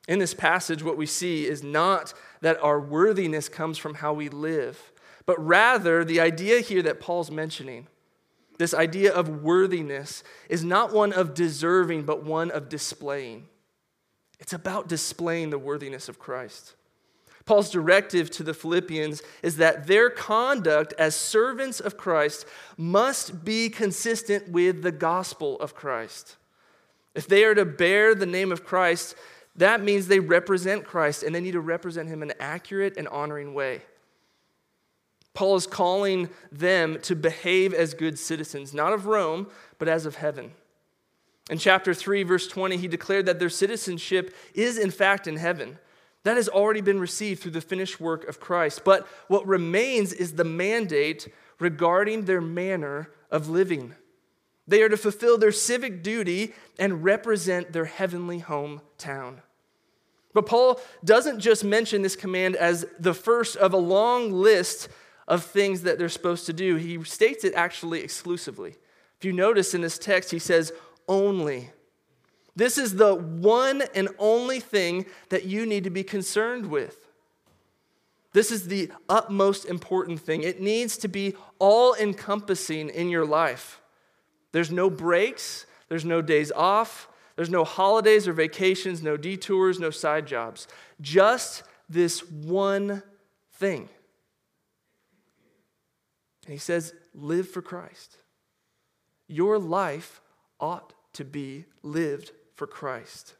In 0.06 0.18
this 0.18 0.34
passage, 0.34 0.82
what 0.82 0.96
we 0.96 1.06
see 1.06 1.46
is 1.46 1.62
not 1.62 2.12
that 2.40 2.62
our 2.62 2.78
worthiness 2.78 3.48
comes 3.48 3.78
from 3.78 3.94
how 3.94 4.12
we 4.12 4.28
live, 4.28 4.92
but 5.26 5.44
rather 5.44 6.04
the 6.04 6.20
idea 6.20 6.60
here 6.60 6.82
that 6.82 7.00
Paul's 7.00 7.30
mentioning, 7.30 7.86
this 8.58 8.74
idea 8.74 9.12
of 9.12 9.42
worthiness, 9.42 10.22
is 10.48 10.62
not 10.62 10.92
one 10.92 11.12
of 11.12 11.34
deserving, 11.34 12.02
but 12.02 12.22
one 12.22 12.50
of 12.50 12.68
displaying. 12.68 13.48
It's 14.38 14.52
about 14.52 14.88
displaying 14.88 15.50
the 15.50 15.58
worthiness 15.58 16.08
of 16.08 16.18
Christ. 16.18 16.74
Paul's 17.46 17.70
directive 17.70 18.30
to 18.32 18.42
the 18.42 18.54
Philippians 18.54 19.22
is 19.42 19.56
that 19.58 19.86
their 19.86 20.08
conduct 20.08 20.94
as 20.98 21.14
servants 21.14 21.78
of 21.78 21.96
Christ 21.96 22.46
must 22.78 23.44
be 23.44 23.68
consistent 23.68 24.48
with 24.48 24.82
the 24.82 24.92
gospel 24.92 25.58
of 25.60 25.74
Christ. 25.74 26.36
If 27.14 27.26
they 27.26 27.44
are 27.44 27.54
to 27.54 27.66
bear 27.66 28.14
the 28.14 28.26
name 28.26 28.50
of 28.50 28.64
Christ, 28.64 29.14
that 29.56 29.82
means 29.82 30.08
they 30.08 30.20
represent 30.20 30.84
Christ 30.84 31.22
and 31.22 31.34
they 31.34 31.40
need 31.40 31.52
to 31.52 31.60
represent 31.60 32.08
him 32.08 32.22
in 32.22 32.30
an 32.30 32.36
accurate 32.40 32.96
and 32.96 33.06
honoring 33.08 33.52
way. 33.52 33.82
Paul 35.34 35.56
is 35.56 35.66
calling 35.66 36.30
them 36.50 36.98
to 37.02 37.14
behave 37.14 37.74
as 37.74 37.92
good 37.92 38.18
citizens, 38.18 38.72
not 38.72 38.92
of 38.92 39.06
Rome, 39.06 39.48
but 39.78 39.88
as 39.88 40.06
of 40.06 40.16
heaven. 40.16 40.52
In 41.50 41.58
chapter 41.58 41.92
3, 41.92 42.22
verse 42.22 42.46
20, 42.48 42.76
he 42.78 42.88
declared 42.88 43.26
that 43.26 43.38
their 43.38 43.50
citizenship 43.50 44.34
is 44.54 44.78
in 44.78 44.90
fact 44.90 45.26
in 45.26 45.36
heaven. 45.36 45.78
That 46.24 46.36
has 46.36 46.48
already 46.48 46.80
been 46.80 46.98
received 46.98 47.42
through 47.42 47.52
the 47.52 47.60
finished 47.60 48.00
work 48.00 48.26
of 48.28 48.40
Christ. 48.40 48.82
But 48.84 49.06
what 49.28 49.46
remains 49.46 50.12
is 50.12 50.34
the 50.34 50.44
mandate 50.44 51.28
regarding 51.60 52.24
their 52.24 52.40
manner 52.40 53.10
of 53.30 53.48
living. 53.48 53.94
They 54.66 54.82
are 54.82 54.88
to 54.88 54.96
fulfill 54.96 55.36
their 55.36 55.52
civic 55.52 56.02
duty 56.02 56.54
and 56.78 57.04
represent 57.04 57.72
their 57.72 57.84
heavenly 57.84 58.40
hometown. 58.40 59.42
But 60.32 60.46
Paul 60.46 60.80
doesn't 61.04 61.40
just 61.40 61.62
mention 61.62 62.02
this 62.02 62.16
command 62.16 62.56
as 62.56 62.86
the 62.98 63.14
first 63.14 63.56
of 63.56 63.72
a 63.72 63.78
long 63.78 64.32
list 64.32 64.88
of 65.28 65.44
things 65.44 65.82
that 65.82 65.98
they're 65.98 66.08
supposed 66.08 66.46
to 66.46 66.52
do. 66.52 66.76
He 66.76 67.02
states 67.04 67.44
it 67.44 67.54
actually 67.54 68.00
exclusively. 68.00 68.76
If 69.18 69.24
you 69.24 69.32
notice 69.32 69.74
in 69.74 69.80
this 69.80 69.98
text, 69.98 70.30
he 70.30 70.38
says, 70.38 70.72
only. 71.06 71.70
This 72.56 72.78
is 72.78 72.96
the 72.96 73.14
one 73.14 73.82
and 73.94 74.08
only 74.18 74.60
thing 74.60 75.06
that 75.28 75.44
you 75.44 75.66
need 75.66 75.84
to 75.84 75.90
be 75.90 76.04
concerned 76.04 76.66
with. 76.66 76.96
This 78.32 78.50
is 78.50 78.66
the 78.68 78.90
utmost 79.08 79.64
important 79.64 80.20
thing. 80.20 80.42
It 80.42 80.60
needs 80.60 80.96
to 80.98 81.08
be 81.08 81.34
all 81.58 81.94
encompassing 81.94 82.90
in 82.90 83.08
your 83.08 83.24
life. 83.24 83.80
There's 84.52 84.70
no 84.70 84.90
breaks, 84.90 85.66
there's 85.88 86.04
no 86.04 86.20
days 86.20 86.52
off, 86.52 87.08
there's 87.36 87.50
no 87.50 87.64
holidays 87.64 88.28
or 88.28 88.32
vacations, 88.32 89.02
no 89.02 89.16
detours, 89.16 89.80
no 89.80 89.90
side 89.90 90.26
jobs. 90.26 90.68
Just 91.00 91.64
this 91.88 92.28
one 92.28 93.02
thing. 93.54 93.88
And 96.44 96.52
he 96.52 96.58
says, 96.58 96.92
live 97.14 97.48
for 97.48 97.62
Christ. 97.62 98.18
Your 99.26 99.58
life 99.58 100.20
ought 100.60 100.92
to 101.14 101.24
be 101.24 101.64
lived 101.82 102.32
for 102.54 102.66
Christ. 102.66 103.34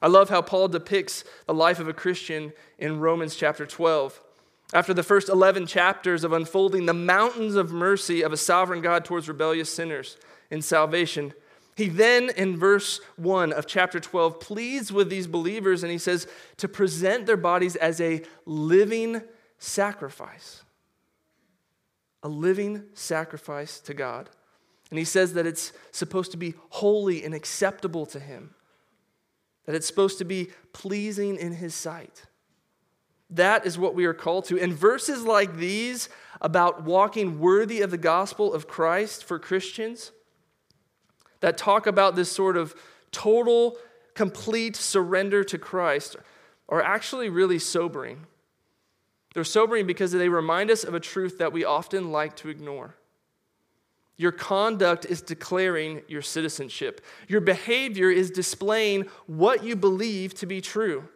I 0.00 0.06
love 0.06 0.28
how 0.28 0.42
Paul 0.42 0.68
depicts 0.68 1.24
the 1.46 1.54
life 1.54 1.80
of 1.80 1.88
a 1.88 1.92
Christian 1.92 2.52
in 2.78 3.00
Romans 3.00 3.34
chapter 3.34 3.66
12. 3.66 4.20
After 4.72 4.92
the 4.92 5.02
first 5.02 5.28
11 5.28 5.66
chapters 5.66 6.24
of 6.24 6.32
unfolding 6.32 6.86
the 6.86 6.94
mountains 6.94 7.56
of 7.56 7.72
mercy 7.72 8.22
of 8.22 8.32
a 8.32 8.36
sovereign 8.36 8.82
God 8.82 9.04
towards 9.04 9.28
rebellious 9.28 9.70
sinners 9.72 10.16
in 10.50 10.62
salvation, 10.62 11.32
he 11.74 11.88
then, 11.88 12.30
in 12.30 12.56
verse 12.56 13.00
1 13.16 13.52
of 13.52 13.66
chapter 13.66 14.00
12, 14.00 14.40
pleads 14.40 14.92
with 14.92 15.08
these 15.08 15.28
believers 15.28 15.84
and 15.84 15.92
he 15.92 15.98
says 15.98 16.26
to 16.56 16.66
present 16.66 17.24
their 17.24 17.36
bodies 17.36 17.76
as 17.76 18.00
a 18.00 18.22
living 18.44 19.22
sacrifice. 19.58 20.64
A 22.24 22.28
living 22.28 22.82
sacrifice 22.94 23.78
to 23.80 23.94
God. 23.94 24.28
And 24.90 24.98
he 24.98 25.04
says 25.04 25.34
that 25.34 25.46
it's 25.46 25.72
supposed 25.92 26.30
to 26.30 26.36
be 26.36 26.54
holy 26.70 27.24
and 27.24 27.34
acceptable 27.34 28.06
to 28.06 28.20
him, 28.20 28.54
that 29.66 29.74
it's 29.74 29.86
supposed 29.86 30.18
to 30.18 30.24
be 30.24 30.48
pleasing 30.72 31.36
in 31.36 31.52
his 31.52 31.74
sight. 31.74 32.24
That 33.30 33.66
is 33.66 33.78
what 33.78 33.94
we 33.94 34.06
are 34.06 34.14
called 34.14 34.46
to. 34.46 34.58
And 34.58 34.72
verses 34.72 35.24
like 35.24 35.56
these 35.56 36.08
about 36.40 36.84
walking 36.84 37.38
worthy 37.38 37.82
of 37.82 37.90
the 37.90 37.98
gospel 37.98 38.54
of 38.54 38.66
Christ 38.66 39.24
for 39.24 39.38
Christians 39.38 40.12
that 41.40 41.58
talk 41.58 41.86
about 41.86 42.16
this 42.16 42.32
sort 42.32 42.56
of 42.56 42.74
total, 43.12 43.76
complete 44.14 44.76
surrender 44.76 45.44
to 45.44 45.58
Christ 45.58 46.16
are 46.68 46.82
actually 46.82 47.28
really 47.28 47.58
sobering. 47.58 48.26
They're 49.34 49.44
sobering 49.44 49.86
because 49.86 50.12
they 50.12 50.28
remind 50.28 50.70
us 50.70 50.82
of 50.82 50.94
a 50.94 51.00
truth 51.00 51.38
that 51.38 51.52
we 51.52 51.64
often 51.64 52.10
like 52.10 52.34
to 52.36 52.48
ignore. 52.48 52.94
Your 54.18 54.32
conduct 54.32 55.06
is 55.06 55.22
declaring 55.22 56.02
your 56.08 56.22
citizenship. 56.22 57.00
Your 57.28 57.40
behavior 57.40 58.10
is 58.10 58.32
displaying 58.32 59.06
what 59.26 59.62
you 59.62 59.76
believe 59.76 60.34
to 60.34 60.46
be 60.46 60.60
true. 60.60 61.08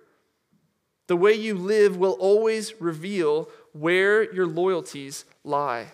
The 1.08 1.16
way 1.16 1.34
you 1.34 1.54
live 1.54 1.96
will 1.96 2.12
always 2.12 2.80
reveal 2.80 3.50
where 3.72 4.32
your 4.32 4.46
loyalties 4.46 5.24
lie. 5.42 5.88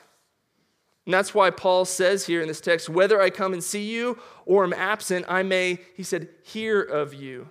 And 1.07 1.15
that's 1.15 1.35
why 1.35 1.49
Paul 1.49 1.87
says 1.87 2.27
here 2.27 2.43
in 2.43 2.49
this 2.49 2.61
text 2.61 2.91
whether 2.91 3.21
I 3.21 3.31
come 3.31 3.55
and 3.55 3.65
see 3.65 3.91
you 3.91 4.19
or 4.45 4.63
am 4.63 4.75
absent, 4.75 5.25
I 5.29 5.43
may, 5.43 5.79
he 5.97 6.03
said, 6.03 6.29
hear 6.45 6.83
of 6.83 7.15
you. 7.15 7.49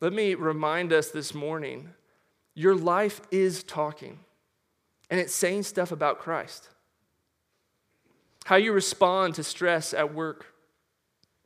Let 0.00 0.12
me 0.12 0.36
remind 0.36 0.92
us 0.92 1.10
this 1.10 1.34
morning 1.34 1.90
your 2.54 2.76
life 2.76 3.20
is 3.32 3.64
talking, 3.64 4.20
and 5.10 5.18
it's 5.18 5.34
saying 5.34 5.64
stuff 5.64 5.90
about 5.90 6.20
Christ 6.20 6.68
how 8.46 8.56
you 8.56 8.72
respond 8.72 9.34
to 9.34 9.44
stress 9.44 9.92
at 9.94 10.14
work, 10.14 10.46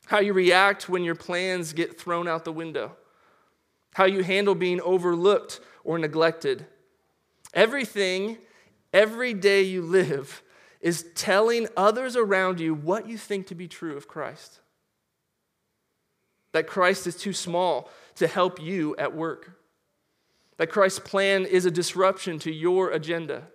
how 0.06 0.20
you 0.20 0.32
react 0.32 0.88
when 0.88 1.04
your 1.04 1.14
plans 1.14 1.72
get 1.72 1.98
thrown 1.98 2.28
out 2.28 2.44
the 2.44 2.52
window, 2.52 2.96
how 3.94 4.04
you 4.04 4.22
handle 4.22 4.54
being 4.54 4.80
overlooked 4.80 5.60
or 5.82 5.98
neglected. 5.98 6.66
Everything, 7.52 8.38
every 8.92 9.34
day 9.34 9.62
you 9.62 9.82
live, 9.82 10.42
is 10.80 11.06
telling 11.14 11.66
others 11.76 12.16
around 12.16 12.60
you 12.60 12.74
what 12.74 13.08
you 13.08 13.16
think 13.16 13.46
to 13.46 13.54
be 13.54 13.66
true 13.66 13.96
of 13.96 14.08
Christ. 14.08 14.60
That 16.52 16.66
Christ 16.66 17.06
is 17.06 17.16
too 17.16 17.32
small 17.32 17.90
to 18.16 18.26
help 18.26 18.60
you 18.60 18.94
at 18.96 19.14
work. 19.14 19.58
That 20.56 20.70
Christ's 20.70 21.00
plan 21.00 21.46
is 21.46 21.64
a 21.64 21.70
disruption 21.70 22.38
to 22.40 22.52
your 22.52 22.90
agenda 22.90 23.48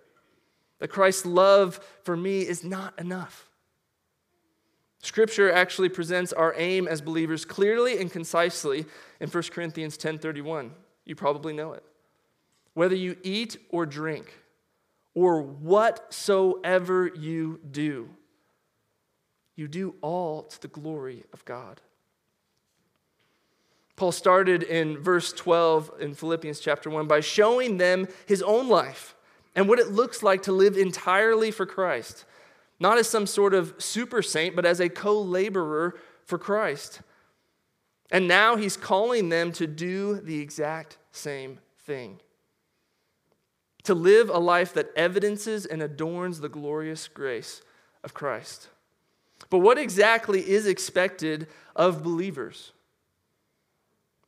that 0.80 0.88
Christ's 0.88 1.24
love 1.24 1.78
for 2.02 2.16
me 2.16 2.40
is 2.40 2.64
not 2.64 2.98
enough. 2.98 3.48
Scripture 5.02 5.50
actually 5.50 5.88
presents 5.88 6.32
our 6.32 6.54
aim 6.56 6.86
as 6.86 7.00
believers 7.00 7.44
clearly 7.44 7.98
and 7.98 8.10
concisely 8.10 8.84
in 9.20 9.30
1 9.30 9.50
Corinthians 9.50 9.96
10:31. 9.96 10.74
You 11.04 11.14
probably 11.14 11.52
know 11.52 11.72
it. 11.72 11.84
Whether 12.74 12.96
you 12.96 13.16
eat 13.22 13.56
or 13.70 13.86
drink 13.86 14.34
or 15.14 15.40
whatsoever 15.42 17.06
you 17.06 17.60
do, 17.70 18.10
you 19.56 19.68
do 19.68 19.94
all 20.02 20.42
to 20.42 20.60
the 20.60 20.68
glory 20.68 21.24
of 21.32 21.44
God. 21.44 21.80
Paul 23.96 24.12
started 24.12 24.62
in 24.62 24.98
verse 24.98 25.32
12 25.32 25.92
in 26.00 26.14
Philippians 26.14 26.60
chapter 26.60 26.88
1 26.88 27.06
by 27.06 27.20
showing 27.20 27.76
them 27.76 28.08
his 28.26 28.42
own 28.42 28.68
life 28.68 29.14
and 29.54 29.68
what 29.68 29.78
it 29.78 29.90
looks 29.90 30.22
like 30.22 30.42
to 30.44 30.52
live 30.52 30.76
entirely 30.76 31.50
for 31.50 31.66
Christ, 31.66 32.24
not 32.78 32.98
as 32.98 33.08
some 33.08 33.26
sort 33.26 33.54
of 33.54 33.74
super 33.78 34.22
saint, 34.22 34.56
but 34.56 34.64
as 34.64 34.80
a 34.80 34.88
co 34.88 35.20
laborer 35.20 35.98
for 36.24 36.38
Christ. 36.38 37.00
And 38.10 38.26
now 38.26 38.56
he's 38.56 38.76
calling 38.76 39.28
them 39.28 39.52
to 39.52 39.66
do 39.66 40.20
the 40.20 40.40
exact 40.40 40.98
same 41.12 41.58
thing 41.78 42.20
to 43.84 43.94
live 43.94 44.28
a 44.28 44.38
life 44.38 44.74
that 44.74 44.90
evidences 44.94 45.66
and 45.66 45.82
adorns 45.82 46.40
the 46.40 46.48
glorious 46.48 47.08
grace 47.08 47.62
of 48.04 48.14
Christ. 48.14 48.68
But 49.48 49.58
what 49.58 49.78
exactly 49.78 50.48
is 50.48 50.66
expected 50.66 51.48
of 51.74 52.02
believers? 52.02 52.72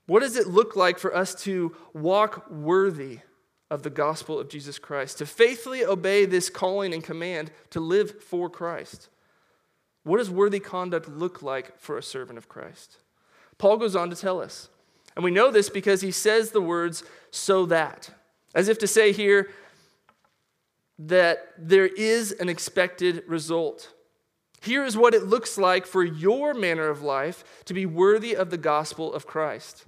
What 0.06 0.20
does 0.20 0.36
it 0.36 0.48
look 0.48 0.74
like 0.74 0.98
for 0.98 1.14
us 1.14 1.34
to 1.44 1.76
walk 1.92 2.50
worthy 2.50 3.20
of 3.72 3.82
the 3.82 3.90
gospel 3.90 4.38
of 4.38 4.50
Jesus 4.50 4.78
Christ, 4.78 5.16
to 5.18 5.26
faithfully 5.26 5.82
obey 5.82 6.26
this 6.26 6.50
calling 6.50 6.92
and 6.92 7.02
command 7.02 7.50
to 7.70 7.80
live 7.80 8.22
for 8.22 8.50
Christ. 8.50 9.08
What 10.04 10.18
does 10.18 10.28
worthy 10.28 10.60
conduct 10.60 11.08
look 11.08 11.42
like 11.42 11.78
for 11.78 11.96
a 11.96 12.02
servant 12.02 12.36
of 12.36 12.50
Christ? 12.50 12.98
Paul 13.56 13.78
goes 13.78 13.96
on 13.96 14.10
to 14.10 14.16
tell 14.16 14.42
us 14.42 14.68
And 15.16 15.24
we 15.24 15.30
know 15.30 15.50
this 15.50 15.70
because 15.70 16.02
he 16.02 16.10
says 16.10 16.50
the 16.50 16.60
words, 16.60 17.02
so 17.30 17.64
that, 17.66 18.10
as 18.54 18.68
if 18.68 18.78
to 18.80 18.86
say 18.86 19.12
here 19.12 19.50
that 20.98 21.54
there 21.58 21.86
is 21.86 22.32
an 22.32 22.48
expected 22.50 23.24
result. 23.26 23.92
Here 24.60 24.84
is 24.84 24.96
what 24.96 25.14
it 25.14 25.24
looks 25.24 25.56
like 25.56 25.86
for 25.86 26.04
your 26.04 26.52
manner 26.52 26.88
of 26.88 27.02
life 27.02 27.42
to 27.64 27.74
be 27.74 27.86
worthy 27.86 28.36
of 28.36 28.50
the 28.50 28.58
gospel 28.58 29.12
of 29.12 29.26
Christ. 29.26 29.86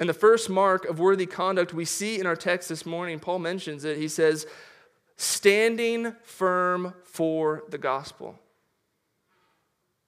And 0.00 0.08
the 0.08 0.14
first 0.14 0.48
mark 0.48 0.84
of 0.84 1.00
worthy 1.00 1.26
conduct 1.26 1.74
we 1.74 1.84
see 1.84 2.20
in 2.20 2.26
our 2.26 2.36
text 2.36 2.68
this 2.68 2.86
morning, 2.86 3.18
Paul 3.18 3.40
mentions 3.40 3.84
it. 3.84 3.96
He 3.98 4.08
says, 4.08 4.46
standing 5.16 6.14
firm 6.22 6.94
for 7.04 7.64
the 7.70 7.78
gospel. 7.78 8.38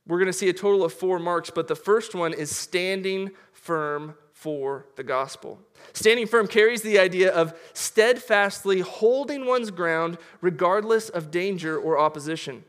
We're 0.06 0.18
going 0.18 0.26
to 0.26 0.32
see 0.32 0.48
a 0.48 0.52
total 0.52 0.84
of 0.84 0.92
four 0.92 1.18
marks, 1.18 1.50
but 1.50 1.68
the 1.68 1.74
first 1.74 2.14
one 2.14 2.32
is 2.32 2.54
standing 2.54 3.30
firm 3.52 4.14
for 4.32 4.86
the 4.96 5.02
gospel. 5.02 5.58
Standing 5.92 6.26
firm 6.26 6.46
carries 6.46 6.82
the 6.82 6.98
idea 6.98 7.32
of 7.32 7.54
steadfastly 7.74 8.80
holding 8.80 9.44
one's 9.44 9.70
ground 9.70 10.18
regardless 10.40 11.08
of 11.08 11.30
danger 11.30 11.78
or 11.78 11.98
opposition. 11.98 12.64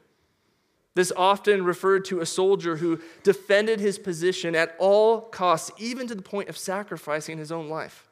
This 0.94 1.12
often 1.16 1.64
referred 1.64 2.04
to 2.06 2.20
a 2.20 2.26
soldier 2.26 2.78
who 2.78 3.00
defended 3.24 3.80
his 3.80 3.98
position 3.98 4.56
at 4.56 4.76
all 4.78 5.22
costs, 5.22 5.72
even 5.78 6.08
to 6.08 6.16
the 6.16 6.22
point 6.22 6.50
of 6.50 6.58
sacrificing 6.58 7.38
his 7.38 7.52
own 7.52 7.70
life. 7.70 8.10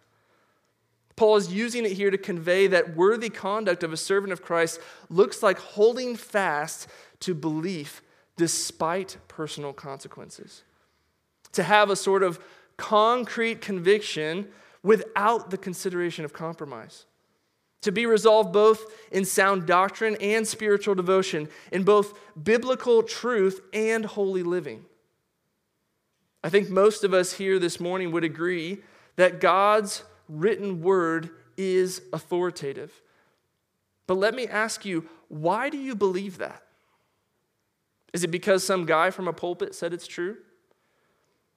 Paul 1.17 1.35
is 1.35 1.51
using 1.51 1.83
it 1.83 1.91
here 1.91 2.09
to 2.09 2.17
convey 2.17 2.67
that 2.67 2.95
worthy 2.95 3.29
conduct 3.29 3.83
of 3.83 3.91
a 3.91 3.97
servant 3.97 4.31
of 4.31 4.41
Christ 4.41 4.79
looks 5.09 5.43
like 5.43 5.59
holding 5.59 6.15
fast 6.15 6.87
to 7.19 7.33
belief 7.33 8.01
despite 8.37 9.17
personal 9.27 9.73
consequences. 9.73 10.63
To 11.51 11.63
have 11.63 11.89
a 11.89 11.97
sort 11.97 12.23
of 12.23 12.39
concrete 12.77 13.59
conviction 13.59 14.47
without 14.81 15.49
the 15.49 15.57
consideration 15.57 16.23
of 16.23 16.31
compromise. 16.31 17.05
To 17.83 17.91
be 17.91 18.05
resolved 18.05 18.51
both 18.51 18.85
in 19.11 19.23
sound 19.23 19.65
doctrine 19.65 20.17
and 20.19 20.47
spiritual 20.47 20.95
devotion, 20.95 21.47
in 21.71 21.83
both 21.83 22.17
biblical 22.41 23.03
truth 23.03 23.61
and 23.73 24.05
holy 24.05 24.43
living. 24.43 24.85
I 26.43 26.49
think 26.49 26.69
most 26.69 27.03
of 27.03 27.13
us 27.13 27.33
here 27.33 27.59
this 27.59 27.79
morning 27.79 28.11
would 28.11 28.23
agree 28.23 28.79
that 29.15 29.39
God's 29.39 30.03
written 30.27 30.81
word 30.81 31.29
is 31.57 32.01
authoritative. 32.13 33.01
But 34.07 34.15
let 34.15 34.33
me 34.33 34.47
ask 34.47 34.85
you, 34.85 35.07
why 35.27 35.69
do 35.69 35.77
you 35.77 35.95
believe 35.95 36.37
that? 36.39 36.63
Is 38.13 38.23
it 38.23 38.31
because 38.31 38.63
some 38.63 38.85
guy 38.85 39.11
from 39.11 39.27
a 39.27 39.33
pulpit 39.33 39.75
said 39.75 39.93
it's 39.93 40.07
true? 40.07 40.37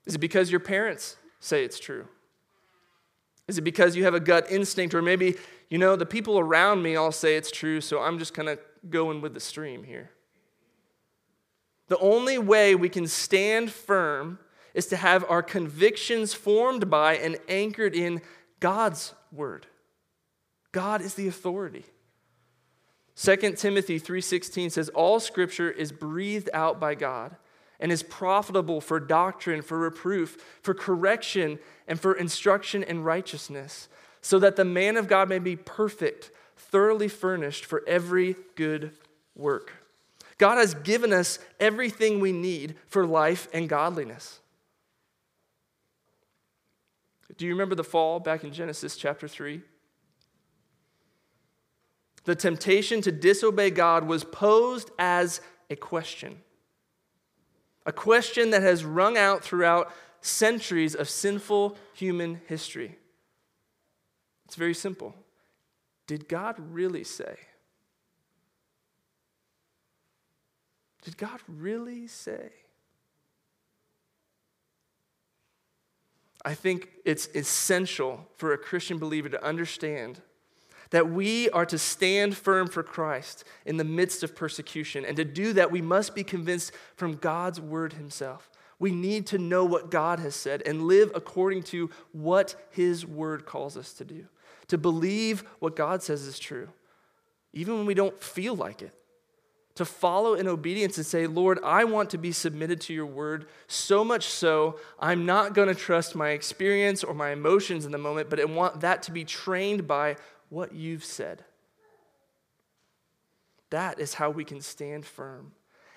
Is 0.04 0.16
it 0.16 0.18
because 0.18 0.50
your 0.50 0.60
parents 0.60 1.16
say 1.40 1.64
it's 1.64 1.80
true? 1.80 2.06
Is 3.48 3.58
it 3.58 3.62
because 3.62 3.96
you 3.96 4.04
have 4.04 4.14
a 4.14 4.20
gut 4.20 4.46
instinct, 4.50 4.94
or 4.94 5.02
maybe, 5.02 5.36
you 5.72 5.78
know, 5.78 5.96
the 5.96 6.04
people 6.04 6.38
around 6.38 6.82
me 6.82 6.96
all 6.96 7.12
say 7.12 7.34
it's 7.34 7.50
true, 7.50 7.80
so 7.80 8.02
I'm 8.02 8.18
just 8.18 8.34
kind 8.34 8.50
of 8.50 8.58
going 8.90 9.22
with 9.22 9.32
the 9.32 9.40
stream 9.40 9.84
here? 9.84 10.10
The 11.88 11.96
only 11.96 12.36
way 12.36 12.74
we 12.74 12.90
can 12.90 13.06
stand 13.06 13.72
firm 13.72 14.38
is 14.74 14.84
to 14.88 14.96
have 14.96 15.24
our 15.30 15.42
convictions 15.42 16.34
formed 16.34 16.90
by 16.90 17.16
and 17.16 17.38
anchored 17.48 17.94
in 17.94 18.20
God's 18.60 19.14
word. 19.32 19.66
God 20.72 21.00
is 21.00 21.14
the 21.14 21.26
authority. 21.26 21.86
2 23.16 23.56
Timothy 23.56 23.98
3:16 23.98 24.72
says 24.72 24.90
all 24.90 25.20
scripture 25.20 25.70
is 25.70 25.90
breathed 25.90 26.50
out 26.52 26.78
by 26.80 26.94
God 26.94 27.34
and 27.80 27.90
is 27.90 28.02
profitable 28.02 28.82
for 28.82 29.00
doctrine, 29.00 29.62
for 29.62 29.78
reproof, 29.78 30.36
for 30.60 30.74
correction, 30.74 31.58
and 31.88 31.98
for 31.98 32.12
instruction 32.12 32.82
in 32.82 33.02
righteousness, 33.02 33.88
so 34.22 34.38
that 34.38 34.56
the 34.56 34.64
man 34.64 34.96
of 34.96 35.08
God 35.08 35.28
may 35.28 35.40
be 35.40 35.56
perfect, 35.56 36.30
thoroughly 36.56 37.08
furnished 37.08 37.64
for 37.64 37.82
every 37.86 38.36
good 38.54 38.92
work. 39.34 39.72
God 40.38 40.56
has 40.56 40.74
given 40.74 41.12
us 41.12 41.38
everything 41.60 42.20
we 42.20 42.32
need 42.32 42.76
for 42.86 43.06
life 43.06 43.48
and 43.52 43.68
godliness. 43.68 44.40
Do 47.36 47.46
you 47.46 47.52
remember 47.52 47.74
the 47.74 47.84
fall 47.84 48.20
back 48.20 48.44
in 48.44 48.52
Genesis 48.52 48.96
chapter 48.96 49.26
3? 49.26 49.62
The 52.24 52.36
temptation 52.36 53.00
to 53.02 53.10
disobey 53.10 53.70
God 53.70 54.06
was 54.06 54.22
posed 54.22 54.90
as 54.98 55.40
a 55.68 55.76
question. 55.76 56.38
A 57.84 57.92
question 57.92 58.50
that 58.50 58.62
has 58.62 58.84
rung 58.84 59.18
out 59.18 59.42
throughout 59.42 59.92
centuries 60.20 60.94
of 60.94 61.10
sinful 61.10 61.76
human 61.94 62.40
history. 62.46 62.96
It's 64.46 64.56
very 64.56 64.74
simple. 64.74 65.14
Did 66.06 66.28
God 66.28 66.56
really 66.58 67.04
say? 67.04 67.36
Did 71.02 71.16
God 71.16 71.40
really 71.48 72.06
say? 72.06 72.50
I 76.44 76.54
think 76.54 76.88
it's 77.04 77.28
essential 77.34 78.26
for 78.36 78.52
a 78.52 78.58
Christian 78.58 78.98
believer 78.98 79.28
to 79.28 79.44
understand 79.44 80.20
that 80.90 81.08
we 81.08 81.48
are 81.50 81.64
to 81.64 81.78
stand 81.78 82.36
firm 82.36 82.68
for 82.68 82.82
Christ 82.82 83.44
in 83.64 83.78
the 83.78 83.84
midst 83.84 84.22
of 84.22 84.36
persecution. 84.36 85.04
And 85.04 85.16
to 85.16 85.24
do 85.24 85.54
that, 85.54 85.70
we 85.70 85.80
must 85.80 86.14
be 86.14 86.22
convinced 86.22 86.72
from 86.96 87.16
God's 87.16 87.60
word 87.60 87.94
himself. 87.94 88.50
We 88.82 88.90
need 88.90 89.28
to 89.28 89.38
know 89.38 89.64
what 89.64 89.92
God 89.92 90.18
has 90.18 90.34
said 90.34 90.60
and 90.66 90.88
live 90.88 91.12
according 91.14 91.62
to 91.64 91.88
what 92.10 92.56
his 92.72 93.06
word 93.06 93.46
calls 93.46 93.76
us 93.76 93.92
to 93.92 94.04
do. 94.04 94.26
To 94.66 94.76
believe 94.76 95.44
what 95.60 95.76
God 95.76 96.02
says 96.02 96.22
is 96.22 96.36
true, 96.36 96.68
even 97.52 97.76
when 97.76 97.86
we 97.86 97.94
don't 97.94 98.20
feel 98.20 98.56
like 98.56 98.82
it 98.82 98.92
to 99.76 99.84
follow 99.84 100.34
in 100.34 100.48
obedience 100.48 100.96
and 100.96 101.06
say, 101.06 101.28
Lord, 101.28 101.60
I 101.62 101.84
want 101.84 102.10
to 102.10 102.18
be 102.18 102.32
submitted 102.32 102.80
to 102.80 102.92
your 102.92 103.06
word 103.06 103.46
so 103.68 104.04
much 104.04 104.24
so 104.24 104.80
I'm 104.98 105.26
not 105.26 105.54
going 105.54 105.68
to 105.68 105.76
trust 105.76 106.16
my 106.16 106.30
experience 106.30 107.04
or 107.04 107.14
my 107.14 107.30
emotions 107.30 107.86
in 107.86 107.92
the 107.92 107.98
moment, 107.98 108.30
but 108.30 108.40
I 108.40 108.46
want 108.46 108.80
that 108.80 109.04
to 109.04 109.12
be 109.12 109.24
trained 109.24 109.86
by 109.86 110.16
what 110.48 110.74
you've 110.74 111.04
said. 111.04 111.44
That 113.70 114.00
is 114.00 114.14
how 114.14 114.30
we 114.30 114.44
can 114.44 114.60
stand 114.60 115.06
firm. 115.06 115.52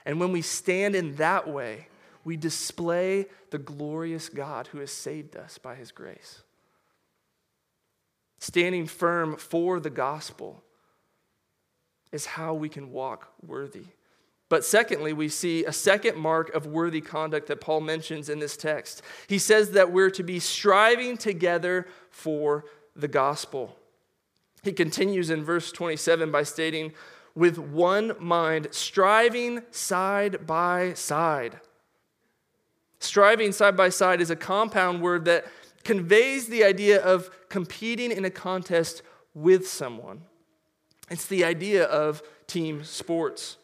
And 0.06 0.20
when 0.20 0.32
we 0.32 0.44
stand 0.44 0.96
in 0.96 1.16
that 1.16 1.50
way, 1.50 1.88
we 2.26 2.36
display 2.36 3.28
the 3.52 3.58
glorious 3.58 4.28
God 4.28 4.68
who 4.68 4.80
has 4.80 4.92
saved 4.92 5.38
us 5.38 5.58
by 5.58 5.76
his 5.76 5.92
grace. 5.92 6.42
Standing 8.40 8.88
firm 8.88 9.38
for 9.38 9.80
the 9.80 9.90
gospel 9.90 10.62
is 12.12 12.26
how 12.26 12.54
we 12.54 12.68
can 12.68 12.92
walk 12.92 13.30
worthy. 13.46 13.86
But 14.50 14.66
secondly, 14.66 15.14
we 15.14 15.30
see 15.30 15.66
a 15.66 15.72
second 15.72 16.18
mark 16.18 16.54
of 16.54 16.68
worthy 16.68 17.02
conduct 17.02 17.48
that 17.48 17.62
Paul 17.62 17.82
mentions 17.82 18.30
in 18.30 18.40
this 18.40 18.58
text. 18.58 19.02
He 19.28 19.40
says 19.40 19.72
that 19.72 19.92
we're 19.92 20.12
to 20.12 20.24
be 20.24 20.40
striving 20.40 21.18
together 21.18 21.88
for 22.10 22.66
the 22.96 23.08
gospel. 23.08 23.76
He 24.64 24.72
continues 24.72 25.30
in 25.30 25.44
verse 25.44 25.72
27 25.72 26.32
by 26.32 26.44
stating, 26.44 26.94
with 27.36 27.58
one 27.58 28.14
mind, 28.20 28.70
striving 28.72 29.62
side 29.72 30.48
by 30.48 30.94
side. 30.94 31.60
Striving 33.06 33.52
side 33.52 33.78
by 33.78 33.90
side 33.90 34.20
is 34.20 34.32
a 34.32 34.36
compound 34.36 35.00
word 35.00 35.26
that 35.26 35.46
conveys 35.84 36.48
the 36.48 36.64
idea 36.64 37.00
of 37.02 37.30
competing 37.50 38.12
in 38.12 38.26
a 38.26 38.32
contest 38.32 39.04
with 39.36 39.68
someone. 39.68 40.24
It's 41.12 41.28
the 41.28 41.46
idea 41.46 41.84
of 41.84 42.24
team 42.48 42.84
sports. 42.84 43.58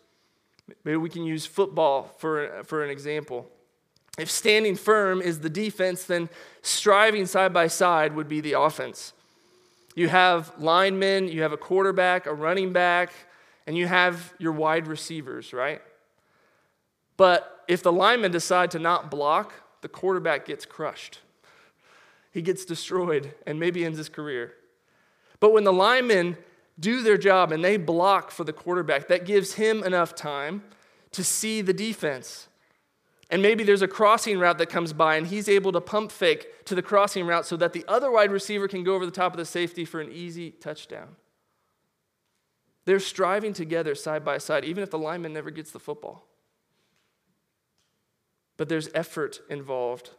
Maybe 0.83 0.97
we 0.97 1.09
can 1.09 1.25
use 1.25 1.47
football 1.47 2.13
for, 2.19 2.61
for 2.65 2.83
an 2.83 2.91
example. 2.91 3.49
If 4.19 4.29
standing 4.29 4.75
firm 4.75 5.21
is 5.23 5.39
the 5.39 5.49
defense, 5.49 6.03
then 6.03 6.29
striving 6.61 7.25
side 7.25 7.51
by 7.51 7.65
side 7.65 8.15
would 8.15 8.27
be 8.27 8.41
the 8.41 8.53
offense. 8.53 9.13
You 9.95 10.07
have 10.09 10.53
linemen, 10.59 11.29
you 11.29 11.41
have 11.41 11.51
a 11.51 11.57
quarterback, 11.57 12.27
a 12.27 12.33
running 12.33 12.73
back, 12.73 13.11
and 13.65 13.75
you 13.75 13.87
have 13.87 14.35
your 14.37 14.51
wide 14.51 14.85
receivers, 14.85 15.51
right? 15.51 15.81
But 17.21 17.63
if 17.67 17.83
the 17.83 17.91
linemen 17.91 18.31
decide 18.31 18.71
to 18.71 18.79
not 18.79 19.11
block, 19.11 19.53
the 19.81 19.87
quarterback 19.87 20.47
gets 20.47 20.65
crushed. 20.65 21.19
He 22.31 22.41
gets 22.41 22.65
destroyed 22.65 23.35
and 23.45 23.59
maybe 23.59 23.85
ends 23.85 23.99
his 23.99 24.09
career. 24.09 24.55
But 25.39 25.53
when 25.53 25.63
the 25.63 25.71
linemen 25.71 26.35
do 26.79 27.03
their 27.03 27.19
job 27.19 27.51
and 27.51 27.63
they 27.63 27.77
block 27.77 28.31
for 28.31 28.43
the 28.43 28.51
quarterback, 28.51 29.07
that 29.09 29.27
gives 29.27 29.53
him 29.53 29.83
enough 29.83 30.15
time 30.15 30.63
to 31.11 31.23
see 31.23 31.61
the 31.61 31.73
defense. 31.73 32.47
And 33.29 33.43
maybe 33.43 33.63
there's 33.63 33.83
a 33.83 33.87
crossing 33.87 34.39
route 34.39 34.57
that 34.57 34.71
comes 34.71 34.91
by 34.91 35.15
and 35.15 35.27
he's 35.27 35.47
able 35.47 35.71
to 35.73 35.79
pump 35.79 36.11
fake 36.11 36.65
to 36.65 36.73
the 36.73 36.81
crossing 36.81 37.27
route 37.27 37.45
so 37.45 37.55
that 37.55 37.71
the 37.71 37.85
other 37.87 38.09
wide 38.09 38.31
receiver 38.31 38.67
can 38.67 38.83
go 38.83 38.95
over 38.95 39.05
the 39.05 39.11
top 39.11 39.31
of 39.31 39.37
the 39.37 39.45
safety 39.45 39.85
for 39.85 40.01
an 40.01 40.11
easy 40.11 40.49
touchdown. 40.49 41.09
They're 42.85 42.99
striving 42.99 43.53
together 43.53 43.93
side 43.93 44.25
by 44.25 44.39
side, 44.39 44.65
even 44.65 44.81
if 44.81 44.89
the 44.89 44.97
lineman 44.97 45.33
never 45.33 45.51
gets 45.51 45.69
the 45.69 45.79
football. 45.79 46.25
But 48.61 48.69
there's 48.69 48.89
effort 48.93 49.41
involved. 49.49 50.11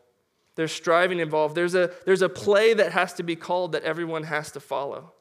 There's 0.57 0.73
striving 0.73 1.21
involved. 1.21 1.55
There's 1.55 1.77
a, 1.77 1.93
there's 2.05 2.23
a 2.23 2.29
play 2.29 2.75
that 2.75 2.91
has 2.91 3.13
to 3.13 3.23
be 3.23 3.37
called 3.37 3.71
that 3.71 3.85
everyone 3.85 4.25
has 4.25 4.51
to 4.51 4.59
follow. 4.59 5.13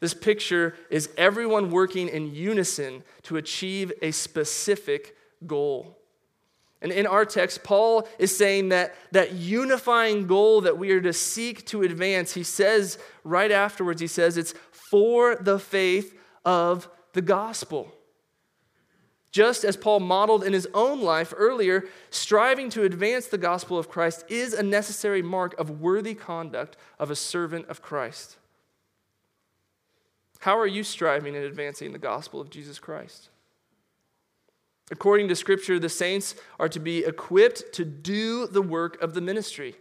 This 0.00 0.12
picture 0.12 0.76
is 0.90 1.08
everyone 1.16 1.70
working 1.70 2.10
in 2.10 2.34
unison 2.34 3.04
to 3.22 3.38
achieve 3.38 3.90
a 4.02 4.10
specific 4.10 5.16
goal. 5.46 5.96
And 6.82 6.92
in 6.92 7.06
our 7.06 7.24
text, 7.24 7.64
Paul 7.64 8.06
is 8.18 8.36
saying 8.36 8.68
that 8.68 8.94
that 9.12 9.32
unifying 9.32 10.26
goal 10.26 10.60
that 10.60 10.76
we 10.76 10.90
are 10.90 11.00
to 11.00 11.14
seek 11.14 11.64
to 11.68 11.84
advance, 11.84 12.34
he 12.34 12.42
says 12.42 12.98
right 13.24 13.50
afterwards, 13.50 14.02
he 14.02 14.08
says 14.08 14.36
it's 14.36 14.52
for 14.90 15.36
the 15.36 15.58
faith 15.58 16.20
of 16.44 16.86
the 17.14 17.22
gospel. 17.22 17.94
Just 19.34 19.64
as 19.64 19.76
Paul 19.76 19.98
modeled 19.98 20.44
in 20.44 20.52
his 20.52 20.68
own 20.74 21.00
life 21.00 21.34
earlier, 21.36 21.88
striving 22.08 22.70
to 22.70 22.84
advance 22.84 23.26
the 23.26 23.36
gospel 23.36 23.76
of 23.76 23.88
Christ 23.88 24.24
is 24.28 24.52
a 24.54 24.62
necessary 24.62 25.22
mark 25.22 25.58
of 25.58 25.80
worthy 25.80 26.14
conduct 26.14 26.76
of 27.00 27.10
a 27.10 27.16
servant 27.16 27.66
of 27.66 27.82
Christ. 27.82 28.36
How 30.38 30.56
are 30.56 30.68
you 30.68 30.84
striving 30.84 31.34
in 31.34 31.42
advancing 31.42 31.90
the 31.90 31.98
gospel 31.98 32.40
of 32.40 32.48
Jesus 32.48 32.78
Christ? 32.78 33.28
According 34.92 35.26
to 35.26 35.34
Scripture, 35.34 35.80
the 35.80 35.88
saints 35.88 36.36
are 36.60 36.68
to 36.68 36.78
be 36.78 37.04
equipped 37.04 37.72
to 37.72 37.84
do 37.84 38.46
the 38.46 38.62
work 38.62 39.02
of 39.02 39.14
the 39.14 39.20
ministry. 39.20 39.74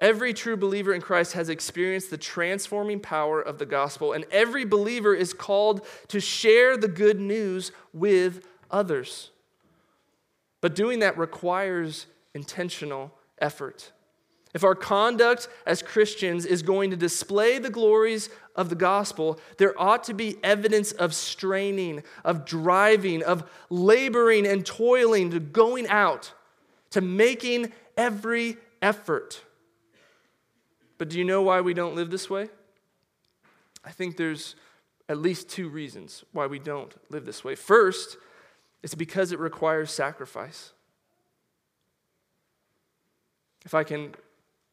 Every 0.00 0.32
true 0.32 0.56
believer 0.56 0.94
in 0.94 1.00
Christ 1.00 1.32
has 1.32 1.48
experienced 1.48 2.10
the 2.10 2.18
transforming 2.18 3.00
power 3.00 3.40
of 3.40 3.58
the 3.58 3.66
gospel, 3.66 4.12
and 4.12 4.24
every 4.30 4.64
believer 4.64 5.12
is 5.12 5.32
called 5.32 5.84
to 6.08 6.20
share 6.20 6.76
the 6.76 6.88
good 6.88 7.18
news 7.18 7.72
with 7.92 8.46
others. 8.70 9.30
But 10.60 10.76
doing 10.76 11.00
that 11.00 11.18
requires 11.18 12.06
intentional 12.32 13.12
effort. 13.40 13.90
If 14.54 14.64
our 14.64 14.74
conduct 14.74 15.48
as 15.66 15.82
Christians 15.82 16.46
is 16.46 16.62
going 16.62 16.90
to 16.90 16.96
display 16.96 17.58
the 17.58 17.70
glories 17.70 18.30
of 18.56 18.70
the 18.70 18.74
gospel, 18.74 19.38
there 19.58 19.78
ought 19.80 20.04
to 20.04 20.14
be 20.14 20.38
evidence 20.42 20.92
of 20.92 21.14
straining, 21.14 22.02
of 22.24 22.44
driving, 22.44 23.22
of 23.22 23.48
laboring 23.68 24.46
and 24.46 24.64
toiling, 24.64 25.30
to 25.30 25.40
going 25.40 25.86
out, 25.88 26.32
to 26.90 27.00
making 27.00 27.72
every 27.96 28.56
effort. 28.80 29.42
But 30.98 31.08
do 31.08 31.18
you 31.18 31.24
know 31.24 31.42
why 31.42 31.60
we 31.60 31.74
don't 31.74 31.94
live 31.94 32.10
this 32.10 32.28
way? 32.28 32.48
I 33.84 33.90
think 33.90 34.16
there's 34.16 34.56
at 35.08 35.18
least 35.18 35.48
two 35.48 35.68
reasons 35.68 36.24
why 36.32 36.46
we 36.46 36.58
don't 36.58 36.94
live 37.10 37.24
this 37.24 37.44
way. 37.44 37.54
First, 37.54 38.18
it's 38.82 38.94
because 38.94 39.32
it 39.32 39.38
requires 39.38 39.90
sacrifice. 39.90 40.72
If 43.64 43.74
I 43.74 43.84
can 43.84 44.14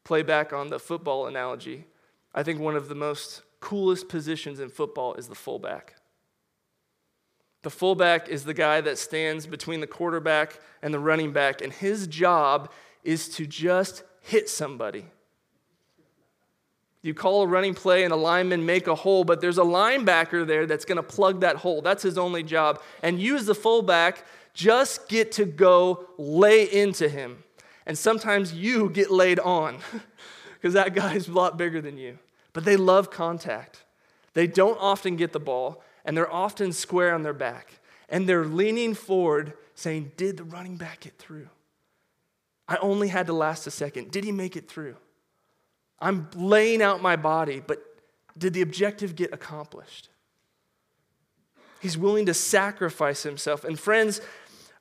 play 0.04 0.24
back 0.24 0.52
on 0.52 0.70
the 0.70 0.80
football 0.80 1.28
analogy, 1.28 1.86
I 2.34 2.44
think 2.44 2.60
one 2.60 2.76
of 2.76 2.90
the 2.90 2.96
most 2.96 3.44
coolest 3.60 4.10
positions 4.10 4.60
in 4.60 4.70
football 4.70 5.14
is 5.16 5.28
the 5.28 5.36
fullback. 5.36 5.96
The 7.64 7.70
fullback 7.72 8.28
is 8.30 8.44
the 8.44 8.54
guy 8.54 8.82
that 8.82 8.98
stands 8.98 9.48
between 9.48 9.80
the 9.80 9.88
quarterback 9.88 10.60
and 10.82 10.94
the 10.94 11.00
running 11.00 11.32
back, 11.32 11.62
and 11.62 11.74
his 11.74 12.06
job 12.06 12.72
is 13.04 13.28
to 13.30 13.48
just 13.48 14.04
hit 14.22 14.50
somebody. 14.50 15.06
You 17.06 17.14
call 17.14 17.44
a 17.44 17.48
running 17.48 17.76
play 17.76 18.04
and 18.04 18.12
a 18.12 18.16
lineman 18.16 18.66
make 18.66 18.88
a 18.88 18.96
hole, 18.96 19.24
but 19.24 19.40
there's 19.40 19.60
a 19.60 19.64
linebacker 19.64 20.44
there 20.46 20.66
that's 20.66 20.86
going 20.86 20.96
to 20.96 21.04
plug 21.04 21.42
that 21.42 21.58
hole. 21.58 21.84
That's 21.84 22.02
his 22.02 22.18
only 22.18 22.42
job. 22.42 22.82
And 23.04 23.22
you, 23.22 23.36
as 23.36 23.46
the 23.46 23.54
fullback, 23.54 24.26
just 24.56 25.08
get 25.08 25.32
to 25.34 25.46
go 25.46 26.08
lay 26.18 26.64
into 26.64 27.08
him. 27.08 27.44
And 27.86 27.96
sometimes 27.96 28.54
you 28.54 28.90
get 28.90 29.12
laid 29.12 29.40
on 29.40 29.78
because 30.56 30.74
that 30.74 30.96
guy's 30.96 31.28
a 31.28 31.32
lot 31.32 31.60
bigger 31.60 31.80
than 31.80 32.00
you. 32.00 32.18
But 32.54 32.66
they 32.66 32.76
love 32.76 33.12
contact. 33.12 33.84
They 34.34 34.48
don't 34.48 34.80
often 34.82 35.16
get 35.16 35.32
the 35.32 35.40
ball, 35.40 35.84
and 36.06 36.18
they're 36.18 36.34
often 36.34 36.74
square 36.74 37.14
on 37.14 37.22
their 37.22 37.34
back. 37.34 37.82
And 38.10 38.28
they're 38.28 38.46
leaning 38.46 38.96
forward, 38.96 39.54
saying, 39.76 40.14
Did 40.18 40.38
the 40.38 40.44
running 40.44 40.76
back 40.76 41.02
get 41.02 41.20
through? 41.20 41.50
I 42.68 42.78
only 42.78 43.10
had 43.10 43.28
to 43.28 43.34
last 43.34 43.68
a 43.68 43.72
second. 43.72 44.10
Did 44.10 44.24
he 44.24 44.32
make 44.32 44.58
it 44.58 44.68
through? 44.68 44.96
I'm 46.00 46.30
laying 46.36 46.82
out 46.82 47.02
my 47.02 47.16
body, 47.16 47.62
but 47.66 47.80
did 48.38 48.54
the 48.54 48.62
objective 48.62 49.16
get 49.16 49.34
accomplished? 49.34 50.10
He's 51.82 51.98
willing 51.98 52.26
to 52.26 52.34
sacrifice 52.34 53.24
himself. 53.24 53.64
And 53.64 53.80
friends, 53.80 54.22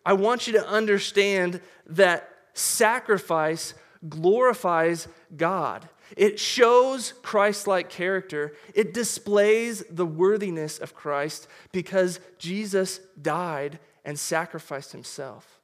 I 0.06 0.14
want 0.14 0.46
you 0.46 0.54
to 0.54 0.66
understand 0.66 1.60
that 1.86 2.28
sacrifice 2.54 3.74
glorifies 4.08 5.08
God. 5.36 5.88
It 6.16 6.38
shows 6.38 7.12
Christ 7.22 7.66
like 7.66 7.88
character. 7.88 8.54
It 8.74 8.92
displays 8.92 9.82
the 9.90 10.06
worthiness 10.06 10.78
of 10.78 10.94
Christ 10.94 11.48
because 11.72 12.20
Jesus 12.38 13.00
died 13.20 13.78
and 14.04 14.18
sacrificed 14.18 14.92
himself 14.92 15.60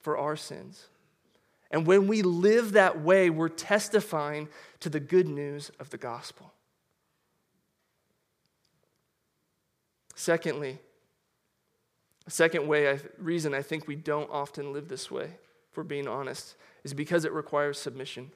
for 0.00 0.18
our 0.18 0.36
sins. 0.36 0.86
And 1.70 1.86
when 1.86 2.06
we 2.06 2.22
live 2.22 2.72
that 2.72 3.00
way, 3.02 3.30
we're 3.30 3.48
testifying 3.48 4.48
to 4.80 4.88
the 4.88 5.00
good 5.00 5.28
news 5.28 5.70
of 5.78 5.90
the 5.90 5.98
gospel. 5.98 6.52
Secondly, 10.14 10.78
a 12.26 12.30
second 12.30 12.66
way, 12.66 12.90
I, 12.90 12.98
reason 13.18 13.54
I 13.54 13.62
think 13.62 13.86
we 13.86 13.96
don't 13.96 14.30
often 14.30 14.72
live 14.72 14.88
this 14.88 15.10
way 15.10 15.30
we're 15.78 15.84
being 15.84 16.08
honest, 16.08 16.56
is 16.82 16.92
because 16.92 17.24
it 17.24 17.32
requires 17.32 17.78
submission. 17.78 18.32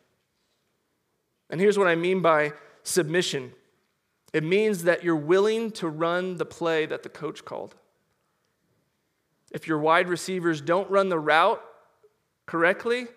And 1.51 1.61
here's 1.61 1.77
what 1.77 1.88
I 1.88 1.97
mean 1.97 2.23
by 2.23 2.53
submission 2.85 3.53
it 4.33 4.45
means 4.45 4.85
that 4.85 5.05
you're 5.05 5.14
willing 5.14 5.73
to 5.73 5.88
run 5.88 6.38
the 6.38 6.47
play 6.47 6.87
that 6.87 7.03
the 7.03 7.11
coach 7.11 7.45
called. 7.45 7.75
If 9.51 9.66
your 9.66 9.79
wide 9.79 10.09
receivers 10.09 10.62
don't 10.62 10.88
run 10.88 11.11
the 11.11 11.18
route 11.18 11.62
correctly, 12.47 13.09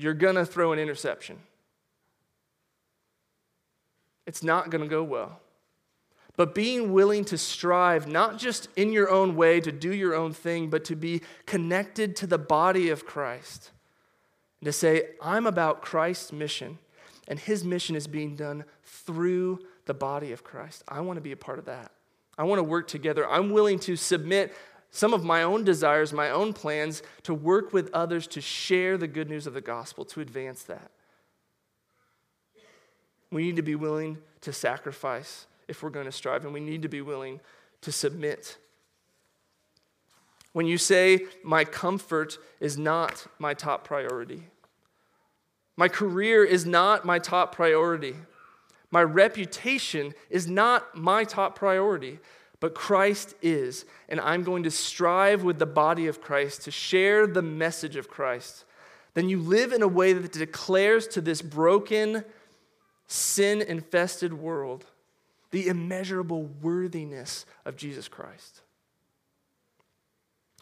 you're 0.00 0.14
going 0.14 0.36
to 0.36 0.46
throw 0.46 0.72
an 0.72 0.78
interception. 0.78 1.38
It's 4.26 4.42
not 4.42 4.70
going 4.70 4.82
to 4.82 4.88
go 4.88 5.02
well 5.02 5.40
but 6.40 6.54
being 6.54 6.94
willing 6.94 7.22
to 7.26 7.36
strive, 7.36 8.06
not 8.06 8.38
just 8.38 8.68
in 8.74 8.94
your 8.94 9.10
own 9.10 9.36
way 9.36 9.60
to 9.60 9.70
do 9.70 9.92
your 9.92 10.14
own 10.14 10.32
thing, 10.32 10.70
but 10.70 10.86
to 10.86 10.96
be 10.96 11.20
connected 11.44 12.16
to 12.16 12.26
the 12.26 12.38
body 12.38 12.88
of 12.88 13.04
Christ. 13.04 13.72
And 14.60 14.64
to 14.64 14.72
say, 14.72 15.10
I'm 15.20 15.46
about 15.46 15.82
Christ's 15.82 16.32
mission, 16.32 16.78
and 17.28 17.38
his 17.38 17.62
mission 17.62 17.94
is 17.94 18.06
being 18.06 18.36
done 18.36 18.64
through 18.84 19.58
the 19.84 19.92
body 19.92 20.32
of 20.32 20.42
Christ. 20.42 20.82
I 20.88 21.02
want 21.02 21.18
to 21.18 21.20
be 21.20 21.32
a 21.32 21.36
part 21.36 21.58
of 21.58 21.66
that. 21.66 21.92
I 22.38 22.44
want 22.44 22.58
to 22.58 22.64
work 22.64 22.88
together. 22.88 23.28
I'm 23.28 23.50
willing 23.50 23.78
to 23.80 23.94
submit 23.94 24.54
some 24.90 25.14
of 25.14 25.24
my 25.24 25.42
own 25.42 25.64
desires, 25.64 26.12
my 26.12 26.30
own 26.30 26.52
plans, 26.52 27.02
to 27.22 27.32
work 27.32 27.72
with 27.72 27.90
others 27.92 28.26
to 28.28 28.40
share 28.40 28.98
the 28.98 29.06
good 29.06 29.28
news 29.28 29.46
of 29.46 29.54
the 29.54 29.60
gospel, 29.60 30.04
to 30.06 30.20
advance 30.20 30.64
that. 30.64 30.90
We 33.30 33.42
need 33.42 33.56
to 33.56 33.62
be 33.62 33.76
willing 33.76 34.18
to 34.40 34.52
sacrifice 34.52 35.46
if 35.68 35.82
we're 35.82 35.90
going 35.90 36.06
to 36.06 36.12
strive, 36.12 36.44
and 36.44 36.52
we 36.52 36.60
need 36.60 36.82
to 36.82 36.88
be 36.88 37.00
willing 37.00 37.38
to 37.82 37.92
submit. 37.92 38.58
When 40.52 40.66
you 40.66 40.78
say, 40.78 41.26
My 41.44 41.64
comfort 41.64 42.38
is 42.58 42.76
not 42.76 43.26
my 43.38 43.54
top 43.54 43.84
priority, 43.84 44.44
my 45.76 45.86
career 45.86 46.44
is 46.44 46.66
not 46.66 47.04
my 47.04 47.20
top 47.20 47.54
priority, 47.54 48.16
my 48.90 49.02
reputation 49.02 50.14
is 50.28 50.48
not 50.48 50.96
my 50.96 51.22
top 51.22 51.54
priority, 51.54 52.18
but 52.60 52.74
Christ 52.74 53.34
is, 53.40 53.86
and 54.08 54.20
I'm 54.20 54.42
going 54.44 54.62
to 54.64 54.70
strive 54.70 55.42
with 55.42 55.58
the 55.58 55.66
body 55.66 56.06
of 56.06 56.20
Christ 56.20 56.62
to 56.62 56.70
share 56.70 57.26
the 57.26 57.42
message 57.42 57.96
of 57.96 58.08
Christ. 58.08 58.64
Then 59.14 59.28
you 59.28 59.40
live 59.40 59.72
in 59.72 59.82
a 59.82 59.88
way 59.88 60.12
that 60.12 60.32
declares 60.32 61.06
to 61.08 61.20
this 61.20 61.42
broken, 61.42 62.24
sin 63.06 63.62
infested 63.62 64.34
world 64.34 64.84
the 65.50 65.66
immeasurable 65.66 66.44
worthiness 66.44 67.44
of 67.64 67.76
Jesus 67.76 68.06
Christ. 68.06 68.60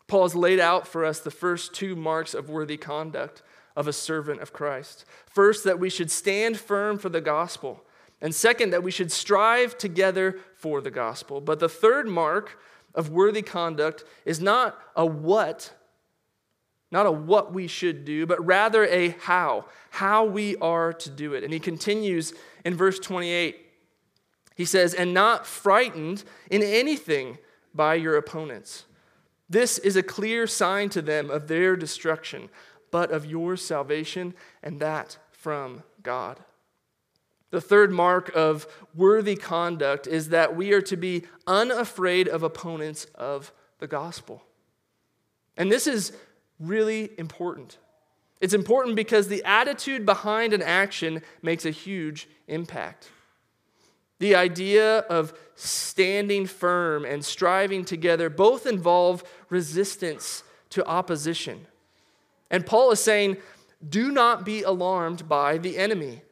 Paul 0.07 0.23
has 0.23 0.35
laid 0.35 0.59
out 0.59 0.89
for 0.89 1.05
us 1.05 1.21
the 1.21 1.31
first 1.31 1.75
two 1.75 1.95
marks 1.95 2.33
of 2.33 2.49
worthy 2.49 2.79
conduct 2.79 3.43
of 3.77 3.87
a 3.87 3.93
servant 3.93 4.41
of 4.41 4.53
Christ. 4.53 5.05
First, 5.27 5.65
that 5.65 5.79
we 5.79 5.91
should 5.91 6.11
stand 6.11 6.59
firm 6.59 6.99
for 6.99 7.11
the 7.11 7.21
gospel. 7.21 7.85
And 8.21 8.35
second, 8.35 8.71
that 8.71 8.83
we 8.83 8.91
should 8.91 9.13
strive 9.13 9.79
together 9.79 10.39
for 10.57 10.81
the 10.81 10.91
gospel. 10.91 11.41
But 11.41 11.61
the 11.61 11.69
third 11.69 12.09
mark 12.09 12.59
of 12.95 13.11
worthy 13.11 13.43
conduct 13.43 14.05
is 14.25 14.41
not 14.41 14.79
a 14.97 15.07
what, 15.07 15.73
not 16.91 17.07
a 17.07 17.13
what 17.13 17.53
we 17.53 17.67
should 17.67 18.05
do, 18.05 18.27
but 18.27 18.45
rather 18.45 18.85
a 18.87 19.11
how, 19.21 19.67
how 19.91 20.25
we 20.25 20.57
are 20.57 20.93
to 20.93 21.11
do 21.11 21.35
it. 21.35 21.45
And 21.45 21.53
he 21.53 21.61
continues 21.61 22.33
in 22.65 22.75
verse 22.75 22.99
28 22.99 23.67
he 24.59 24.65
says, 24.65 24.93
and 24.93 25.15
not 25.15 25.47
frightened 25.47 26.25
in 26.51 26.65
anything 26.65 27.39
by 27.73 27.95
your 27.95 28.17
opponents. 28.17 28.87
This 29.49 29.79
is 29.79 29.95
a 29.95 30.03
clear 30.03 30.49
sign 30.49 30.89
to 30.89 31.01
them 31.01 31.31
of 31.31 31.47
their 31.47 31.77
destruction, 31.77 32.51
but 32.91 33.13
of 33.13 33.25
your 33.25 33.57
salvation, 33.57 34.35
and 34.61 34.81
that 34.81 35.17
from 35.31 35.85
God. 36.03 36.41
The 37.51 37.61
third 37.61 37.91
mark 37.91 38.31
of 38.35 38.67
worthy 38.95 39.37
conduct 39.37 40.07
is 40.07 40.29
that 40.29 40.55
we 40.55 40.73
are 40.73 40.83
to 40.83 40.97
be 40.97 41.25
unafraid 41.47 42.29
of 42.29 42.43
opponents 42.43 43.07
of 43.15 43.53
the 43.79 43.87
gospel. 43.87 44.43
And 45.57 45.73
this 45.73 45.87
is 45.87 46.13
really 46.61 47.11
important. 47.19 47.79
It's 48.41 48.55
important 48.55 48.97
because 48.97 49.29
the 49.29 49.43
attitude 49.45 50.05
behind 50.07 50.53
an 50.53 50.63
action 50.63 51.23
makes 51.43 51.65
a 51.65 51.71
huge 51.71 52.29
impact. 52.47 53.11
The 54.19 54.35
idea 54.35 54.99
of 55.01 55.33
standing 55.55 56.47
firm 56.47 57.05
and 57.05 57.25
striving 57.25 57.85
together 57.85 58.29
both 58.29 58.67
involve 58.67 59.25
resistance 59.49 60.43
to 60.71 60.87
opposition. 60.87 61.67
And 62.51 62.67
Paul 62.67 62.91
is 62.91 63.01
saying, 63.01 63.37
do 63.87 64.11
not 64.11 64.45
be 64.45 64.63
alarmed 64.63 65.29
by 65.29 65.59
the 65.59 65.79
enemy. 65.79 66.23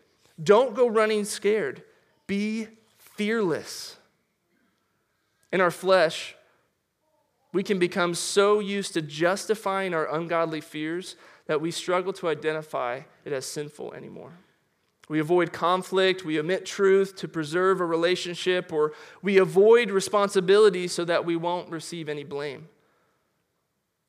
Don't 0.42 0.74
go 0.74 0.86
running 0.86 1.24
scared. 1.24 1.82
Be 2.26 2.68
fearless. 2.98 3.96
In 5.52 5.60
our 5.60 5.70
flesh, 5.70 6.34
we 7.52 7.62
can 7.62 7.78
become 7.78 8.14
so 8.14 8.58
used 8.60 8.94
to 8.94 9.02
justifying 9.02 9.94
our 9.94 10.14
ungodly 10.14 10.60
fears 10.60 11.16
that 11.46 11.60
we 11.60 11.70
struggle 11.70 12.12
to 12.14 12.28
identify 12.28 13.00
it 13.24 13.32
as 13.32 13.46
sinful 13.46 13.94
anymore. 13.94 14.32
We 15.08 15.20
avoid 15.20 15.52
conflict, 15.52 16.24
we 16.24 16.38
omit 16.38 16.66
truth 16.66 17.14
to 17.16 17.28
preserve 17.28 17.80
a 17.80 17.86
relationship, 17.86 18.72
or 18.72 18.92
we 19.22 19.38
avoid 19.38 19.90
responsibility 19.90 20.88
so 20.88 21.04
that 21.04 21.24
we 21.24 21.36
won't 21.36 21.70
receive 21.70 22.08
any 22.08 22.24
blame. 22.24 22.68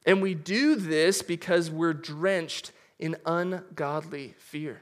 And 0.05 0.21
we 0.21 0.33
do 0.33 0.75
this 0.75 1.21
because 1.21 1.69
we're 1.69 1.93
drenched 1.93 2.71
in 2.97 3.15
ungodly 3.25 4.33
fear. 4.39 4.81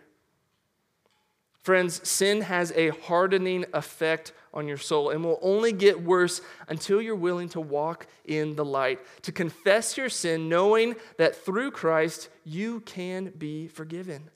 Friends, 1.66 2.08
sin 2.08 2.42
has 2.42 2.72
a 2.76 2.90
hardening 2.90 3.66
effect 3.74 4.34
on 4.54 4.68
your 4.68 4.78
soul 4.78 5.10
and 5.10 5.24
will 5.24 5.40
only 5.42 5.72
get 5.72 6.00
worse 6.00 6.40
until 6.68 7.02
you're 7.02 7.16
willing 7.16 7.50
to 7.50 7.60
walk 7.60 8.06
in 8.24 8.56
the 8.56 8.64
light, 8.64 9.00
to 9.24 9.32
confess 9.32 9.98
your 9.98 10.08
sin, 10.08 10.48
knowing 10.48 10.96
that 11.18 11.36
through 11.36 11.72
Christ 11.72 12.30
you 12.44 12.82
can 12.82 13.34
be 13.36 13.68
forgiven. 13.68 14.30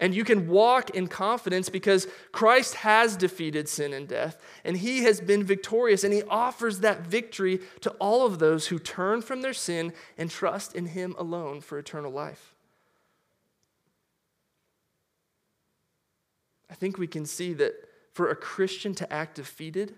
And 0.00 0.16
you 0.16 0.24
can 0.24 0.48
walk 0.48 0.90
in 0.90 1.06
confidence 1.06 1.68
because 1.68 2.08
Christ 2.32 2.74
has 2.74 3.16
defeated 3.16 3.68
sin 3.68 3.92
and 3.92 4.08
death, 4.08 4.42
and 4.64 4.76
he 4.76 5.04
has 5.04 5.20
been 5.20 5.44
victorious, 5.44 6.02
and 6.02 6.12
he 6.12 6.24
offers 6.24 6.80
that 6.80 7.06
victory 7.06 7.60
to 7.82 7.90
all 8.00 8.26
of 8.26 8.40
those 8.40 8.66
who 8.66 8.80
turn 8.80 9.22
from 9.22 9.42
their 9.42 9.54
sin 9.54 9.92
and 10.18 10.28
trust 10.28 10.74
in 10.74 10.86
him 10.86 11.14
alone 11.16 11.60
for 11.60 11.78
eternal 11.78 12.10
life. 12.10 12.53
I 16.74 16.76
think 16.76 16.98
we 16.98 17.06
can 17.06 17.24
see 17.24 17.52
that 17.52 17.88
for 18.14 18.30
a 18.30 18.34
Christian 18.34 18.96
to 18.96 19.12
act 19.12 19.36
defeated, 19.36 19.94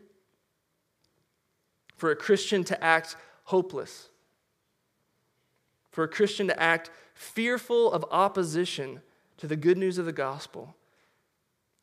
for 1.97 2.11
a 2.11 2.17
Christian 2.17 2.65
to 2.65 2.85
act 2.85 3.17
hopeless, 3.45 4.11
for 5.91 6.05
a 6.05 6.09
Christian 6.09 6.49
to 6.49 6.63
act 6.63 6.91
fearful 7.15 7.91
of 7.91 8.05
opposition 8.11 9.01
to 9.39 9.47
the 9.47 9.57
good 9.57 9.79
news 9.79 9.97
of 9.97 10.05
the 10.05 10.13
gospel 10.13 10.77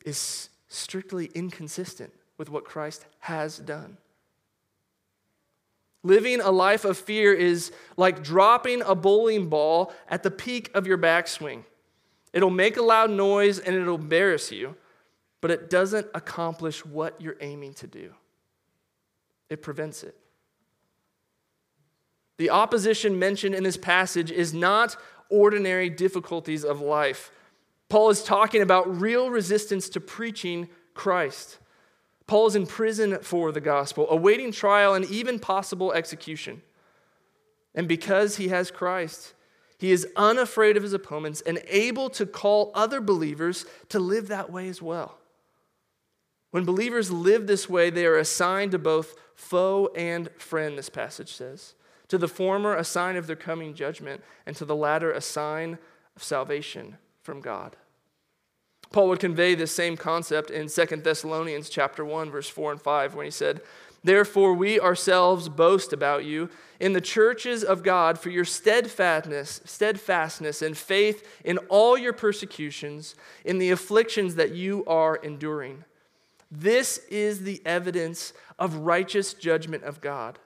is 0.04 0.48
strictly 0.68 1.28
inconsistent 1.34 2.12
with 2.38 2.48
what 2.48 2.64
Christ 2.64 3.04
has 3.18 3.58
done. 3.58 3.96
Living 6.04 6.40
a 6.40 6.52
life 6.52 6.84
of 6.84 6.96
fear 6.96 7.34
is 7.34 7.72
like 7.96 8.22
dropping 8.22 8.80
a 8.82 8.94
bowling 8.94 9.48
ball 9.48 9.92
at 10.08 10.22
the 10.22 10.30
peak 10.30 10.70
of 10.72 10.86
your 10.86 10.98
backswing. 10.98 11.64
It'll 12.32 12.48
make 12.48 12.76
a 12.76 12.82
loud 12.82 13.10
noise 13.10 13.58
and 13.58 13.74
it'll 13.74 13.96
embarrass 13.96 14.52
you, 14.52 14.76
but 15.44 15.50
it 15.50 15.68
doesn't 15.68 16.06
accomplish 16.14 16.86
what 16.86 17.20
you're 17.20 17.36
aiming 17.42 17.74
to 17.74 17.86
do. 17.86 18.14
It 19.50 19.60
prevents 19.60 20.02
it. 20.02 20.16
The 22.38 22.48
opposition 22.48 23.18
mentioned 23.18 23.54
in 23.54 23.62
this 23.62 23.76
passage 23.76 24.30
is 24.30 24.54
not 24.54 24.96
ordinary 25.28 25.90
difficulties 25.90 26.64
of 26.64 26.80
life. 26.80 27.30
Paul 27.90 28.08
is 28.08 28.22
talking 28.24 28.62
about 28.62 28.98
real 28.98 29.28
resistance 29.28 29.90
to 29.90 30.00
preaching 30.00 30.70
Christ. 30.94 31.58
Paul 32.26 32.46
is 32.46 32.56
in 32.56 32.66
prison 32.66 33.18
for 33.20 33.52
the 33.52 33.60
gospel, 33.60 34.06
awaiting 34.08 34.50
trial 34.50 34.94
and 34.94 35.04
even 35.04 35.38
possible 35.38 35.92
execution. 35.92 36.62
And 37.74 37.86
because 37.86 38.38
he 38.38 38.48
has 38.48 38.70
Christ, 38.70 39.34
he 39.76 39.92
is 39.92 40.06
unafraid 40.16 40.78
of 40.78 40.82
his 40.82 40.94
opponents 40.94 41.42
and 41.42 41.60
able 41.68 42.08
to 42.08 42.24
call 42.24 42.72
other 42.74 43.02
believers 43.02 43.66
to 43.90 43.98
live 43.98 44.28
that 44.28 44.50
way 44.50 44.70
as 44.70 44.80
well. 44.80 45.18
When 46.54 46.64
believers 46.64 47.10
live 47.10 47.48
this 47.48 47.68
way, 47.68 47.90
they 47.90 48.06
are 48.06 48.16
assigned 48.16 48.70
to 48.70 48.78
both 48.78 49.16
foe 49.34 49.90
and 49.96 50.30
friend, 50.38 50.78
this 50.78 50.88
passage 50.88 51.32
says. 51.32 51.74
To 52.06 52.16
the 52.16 52.28
former, 52.28 52.76
a 52.76 52.84
sign 52.84 53.16
of 53.16 53.26
their 53.26 53.34
coming 53.34 53.74
judgment, 53.74 54.22
and 54.46 54.54
to 54.54 54.64
the 54.64 54.76
latter, 54.76 55.10
a 55.10 55.20
sign 55.20 55.78
of 56.14 56.22
salvation 56.22 56.96
from 57.22 57.40
God. 57.40 57.74
Paul 58.92 59.08
would 59.08 59.18
convey 59.18 59.56
this 59.56 59.72
same 59.72 59.96
concept 59.96 60.48
in 60.48 60.68
2 60.68 61.02
Thessalonians 61.02 61.68
chapter 61.68 62.04
1 62.04 62.30
verse 62.30 62.48
4 62.48 62.70
and 62.70 62.80
5 62.80 63.16
when 63.16 63.24
he 63.24 63.32
said, 63.32 63.60
"Therefore 64.04 64.54
we 64.54 64.78
ourselves 64.78 65.48
boast 65.48 65.92
about 65.92 66.24
you 66.24 66.50
in 66.78 66.92
the 66.92 67.00
churches 67.00 67.64
of 67.64 67.82
God 67.82 68.16
for 68.16 68.30
your 68.30 68.44
steadfastness, 68.44 69.60
steadfastness 69.64 70.62
and 70.62 70.78
faith 70.78 71.28
in 71.44 71.58
all 71.68 71.98
your 71.98 72.12
persecutions, 72.12 73.16
in 73.44 73.58
the 73.58 73.72
afflictions 73.72 74.36
that 74.36 74.52
you 74.52 74.84
are 74.86 75.16
enduring." 75.16 75.84
This 76.56 76.98
is 77.10 77.40
the 77.40 77.60
evidence 77.66 78.32
of 78.60 78.76
righteous 78.76 79.34
judgment 79.34 79.82
of 79.82 80.00
God, 80.00 80.38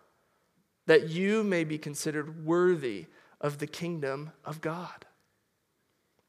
that 0.87 1.11
you 1.11 1.45
may 1.45 1.65
be 1.65 1.77
considered 1.77 2.47
worthy 2.47 3.07
of 3.43 3.59
the 3.59 3.67
kingdom 3.67 4.33
of 4.43 4.63
God. 4.63 5.05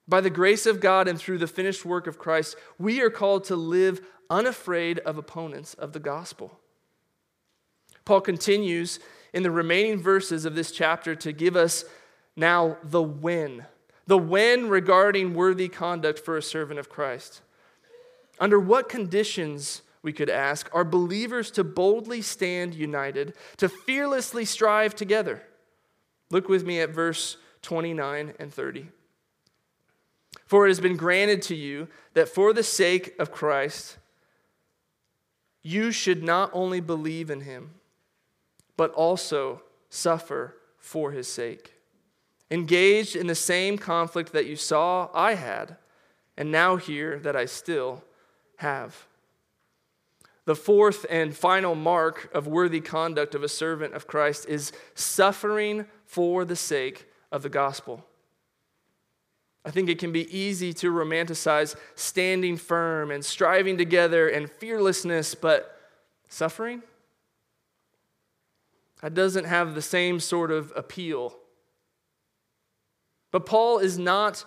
By 0.05 0.19
the 0.19 0.29
grace 0.29 0.65
of 0.65 0.81
God 0.81 1.07
and 1.07 1.17
through 1.17 1.37
the 1.37 1.47
finished 1.47 1.85
work 1.85 2.07
of 2.07 2.19
Christ, 2.19 2.57
we 2.77 2.99
are 2.99 3.09
called 3.09 3.45
to 3.45 3.55
live 3.55 4.01
unafraid 4.29 4.99
of 4.99 5.17
opponents 5.17 5.75
of 5.75 5.93
the 5.93 5.99
gospel. 5.99 6.59
Paul 8.03 8.19
continues 8.19 8.99
in 9.33 9.43
the 9.43 9.51
remaining 9.51 10.01
verses 10.01 10.43
of 10.43 10.55
this 10.55 10.71
chapter 10.71 11.15
to 11.15 11.31
give 11.31 11.55
us 11.55 11.85
now 12.35 12.77
the 12.83 13.01
when. 13.01 13.65
The 14.07 14.17
when 14.17 14.67
regarding 14.67 15.35
worthy 15.35 15.69
conduct 15.69 16.19
for 16.19 16.35
a 16.35 16.41
servant 16.41 16.79
of 16.79 16.89
Christ. 16.89 17.41
Under 18.39 18.59
what 18.59 18.89
conditions, 18.89 19.81
we 20.01 20.13
could 20.13 20.29
ask, 20.29 20.69
are 20.73 20.85
believers 20.85 21.51
to 21.51 21.63
boldly 21.63 22.21
stand 22.21 22.73
united, 22.73 23.33
to 23.57 23.67
fearlessly 23.67 24.45
strive 24.45 24.95
together? 24.95 25.43
Look 26.31 26.47
with 26.47 26.65
me 26.65 26.79
at 26.79 26.91
verse 26.91 27.37
29 27.61 28.33
and 28.39 28.53
30. 28.53 28.87
For 30.45 30.65
it 30.65 30.69
has 30.69 30.79
been 30.79 30.97
granted 30.97 31.41
to 31.43 31.55
you 31.55 31.87
that 32.13 32.29
for 32.29 32.53
the 32.53 32.63
sake 32.63 33.13
of 33.19 33.31
Christ, 33.31 33.97
you 35.61 35.91
should 35.91 36.23
not 36.23 36.49
only 36.53 36.79
believe 36.79 37.29
in 37.29 37.41
him, 37.41 37.71
but 38.77 38.91
also 38.91 39.61
suffer 39.89 40.55
for 40.77 41.11
his 41.11 41.27
sake. 41.27 41.73
Engaged 42.49 43.15
in 43.15 43.27
the 43.27 43.35
same 43.35 43.77
conflict 43.77 44.31
that 44.31 44.45
you 44.45 44.55
saw 44.55 45.09
I 45.13 45.33
had, 45.33 45.77
and 46.37 46.51
now 46.51 46.77
hear 46.77 47.19
that 47.19 47.35
I 47.35 47.45
still 47.45 48.03
have. 48.59 49.05
The 50.45 50.55
fourth 50.55 51.05
and 51.09 51.35
final 51.35 51.75
mark 51.75 52.29
of 52.33 52.47
worthy 52.47 52.81
conduct 52.81 53.35
of 53.35 53.43
a 53.43 53.49
servant 53.49 53.93
of 53.93 54.07
Christ 54.07 54.47
is 54.47 54.71
suffering 54.95 55.85
for 56.05 56.43
the 56.43 56.55
sake 56.55 57.07
of 57.31 57.43
the 57.43 57.49
gospel. 57.49 58.05
I 59.63 59.71
think 59.71 59.89
it 59.89 59.99
can 59.99 60.11
be 60.11 60.35
easy 60.35 60.73
to 60.73 60.91
romanticize 60.91 61.75
standing 61.95 62.57
firm 62.57 63.11
and 63.11 63.23
striving 63.23 63.77
together 63.77 64.27
and 64.27 64.49
fearlessness, 64.49 65.35
but 65.35 65.79
suffering? 66.29 66.81
That 69.01 69.13
doesn't 69.13 69.45
have 69.45 69.75
the 69.75 69.81
same 69.81 70.19
sort 70.19 70.51
of 70.51 70.73
appeal. 70.75 71.35
But 73.31 73.45
Paul 73.45 73.79
is 73.79 73.99
not 73.99 74.43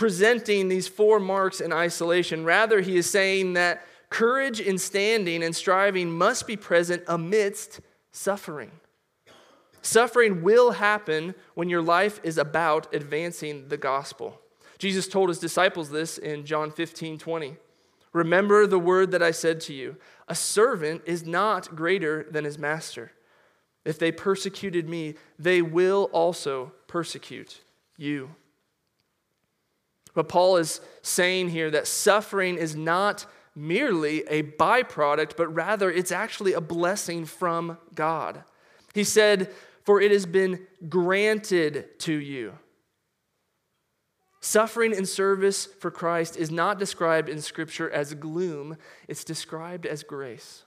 presenting 0.00 0.68
these 0.68 0.88
four 0.88 1.20
marks 1.20 1.60
in 1.60 1.74
isolation. 1.74 2.42
Rather, 2.42 2.80
he 2.80 2.96
is 2.96 3.10
saying 3.10 3.52
that 3.52 3.84
courage 4.08 4.58
in 4.58 4.78
standing 4.78 5.42
and 5.42 5.54
striving 5.54 6.10
must 6.10 6.46
be 6.46 6.56
present 6.56 7.02
amidst 7.06 7.80
suffering. 8.10 8.70
Suffering 9.82 10.40
will 10.40 10.70
happen 10.70 11.34
when 11.52 11.68
your 11.68 11.82
life 11.82 12.18
is 12.22 12.38
about 12.38 12.94
advancing 12.94 13.68
the 13.68 13.76
gospel. 13.76 14.40
Jesus 14.78 15.06
told 15.06 15.28
his 15.28 15.38
disciples 15.38 15.90
this 15.90 16.16
in 16.16 16.46
John 16.46 16.70
15 16.70 17.18
20. 17.18 17.58
Remember 18.14 18.66
the 18.66 18.78
word 18.78 19.10
that 19.10 19.22
I 19.22 19.32
said 19.32 19.60
to 19.62 19.74
you 19.74 19.98
a 20.28 20.34
servant 20.34 21.02
is 21.04 21.26
not 21.26 21.76
greater 21.76 22.26
than 22.30 22.46
his 22.46 22.58
master. 22.58 23.12
If 23.84 23.98
they 23.98 24.12
persecuted 24.12 24.88
me, 24.88 25.16
they 25.38 25.60
will 25.60 26.04
also 26.10 26.72
persecute 26.86 27.60
you. 27.98 28.30
But 30.14 30.28
Paul 30.28 30.56
is 30.56 30.80
saying 31.02 31.50
here 31.50 31.70
that 31.70 31.86
suffering 31.86 32.56
is 32.56 32.74
not 32.74 33.26
merely 33.54 34.22
a 34.26 34.42
byproduct, 34.42 35.36
but 35.36 35.48
rather 35.54 35.90
it's 35.90 36.12
actually 36.12 36.52
a 36.52 36.60
blessing 36.60 37.24
from 37.24 37.78
God. 37.94 38.44
He 38.94 39.04
said, 39.04 39.52
For 39.84 40.00
it 40.00 40.10
has 40.10 40.26
been 40.26 40.66
granted 40.88 41.98
to 42.00 42.12
you. 42.12 42.54
Suffering 44.40 44.94
in 44.94 45.04
service 45.04 45.66
for 45.66 45.90
Christ 45.90 46.36
is 46.36 46.50
not 46.50 46.78
described 46.78 47.28
in 47.28 47.42
Scripture 47.42 47.90
as 47.90 48.14
gloom, 48.14 48.76
it's 49.06 49.24
described 49.24 49.84
as 49.84 50.02
grace. 50.02 50.62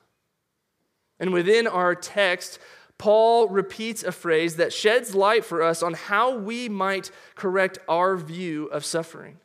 And 1.20 1.34
within 1.34 1.68
our 1.68 1.96
text, 1.96 2.60
Paul 2.98 3.48
repeats 3.50 4.04
a 4.04 4.12
phrase 4.12 4.56
that 4.56 4.72
sheds 4.72 5.14
light 5.14 5.44
for 5.44 5.62
us 5.62 5.84
on 5.84 5.94
how 5.94 6.38
we 6.38 6.70
might 6.70 7.12
correct 7.36 7.80
our 7.88 8.16
view 8.16 8.66
of 8.68 8.86
suffering. 8.86 9.40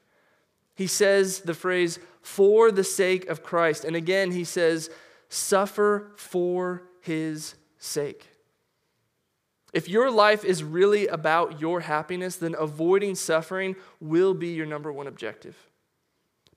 He 0.75 0.87
says 0.87 1.41
the 1.41 1.55
phrase, 1.55 1.99
for 2.23 2.71
the 2.71 2.85
sake 2.85 3.27
of 3.29 3.43
Christ. 3.43 3.85
And 3.85 3.97
again, 3.97 4.31
he 4.31 4.45
says, 4.45 4.91
suffer 5.29 6.13
for 6.17 6.85
his 7.01 7.55
sake. 7.79 8.29
If 9.73 9.89
your 9.89 10.11
life 10.11 10.45
is 10.45 10.63
really 10.63 11.07
about 11.09 11.61
your 11.61 11.81
happiness, 11.81 12.37
then 12.37 12.55
avoiding 12.59 13.15
suffering 13.15 13.77
will 14.01 14.35
be 14.35 14.49
your 14.49 14.67
number 14.67 14.93
one 14.93 15.07
objective. 15.07 15.57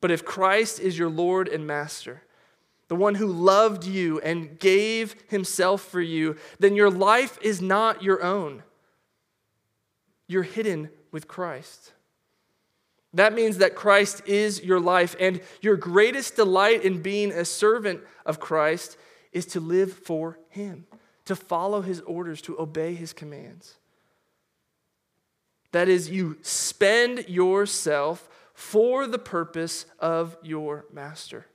But 0.01 0.11
if 0.11 0.23
Christ 0.23 0.79
is 0.79 0.97
your 0.97 1.09
Lord 1.09 1.47
and 1.47 1.65
Master, 1.67 2.23
the 2.91 2.95
one 2.97 3.15
who 3.15 3.27
loved 3.27 3.85
you 3.85 4.19
and 4.19 4.59
gave 4.59 5.15
himself 5.29 5.81
for 5.81 6.01
you, 6.01 6.35
then 6.59 6.75
your 6.75 6.89
life 6.89 7.39
is 7.41 7.61
not 7.61 8.03
your 8.03 8.21
own. 8.21 8.63
You're 10.27 10.43
hidden 10.43 10.89
with 11.09 11.25
Christ. 11.25 11.93
That 13.13 13.31
means 13.31 13.59
that 13.59 13.75
Christ 13.75 14.23
is 14.25 14.61
your 14.61 14.81
life, 14.81 15.15
and 15.21 15.39
your 15.61 15.77
greatest 15.77 16.35
delight 16.35 16.83
in 16.83 17.01
being 17.01 17.31
a 17.31 17.45
servant 17.45 18.01
of 18.25 18.41
Christ 18.41 18.97
is 19.31 19.45
to 19.45 19.61
live 19.61 19.93
for 19.93 20.37
Him, 20.49 20.85
to 21.23 21.35
follow 21.37 21.79
His 21.79 22.01
orders, 22.01 22.41
to 22.41 22.59
obey 22.59 22.93
His 22.93 23.13
commands. 23.13 23.75
That 25.71 25.87
is, 25.87 26.09
you 26.09 26.39
spend 26.41 27.29
yourself 27.29 28.27
for 28.53 29.07
the 29.07 29.17
purpose 29.17 29.85
of 29.97 30.35
your 30.43 30.87
master. 30.91 31.45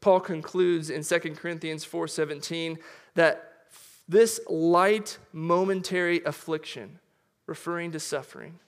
Paul 0.00 0.20
concludes 0.20 0.90
in 0.90 1.02
2 1.02 1.36
Corinthians 1.36 1.84
4:17 1.84 2.78
that 3.14 3.66
this 4.08 4.40
light 4.48 5.18
momentary 5.32 6.22
affliction, 6.24 6.98
referring 7.46 7.92
to 7.92 8.00
suffering, 8.00 8.58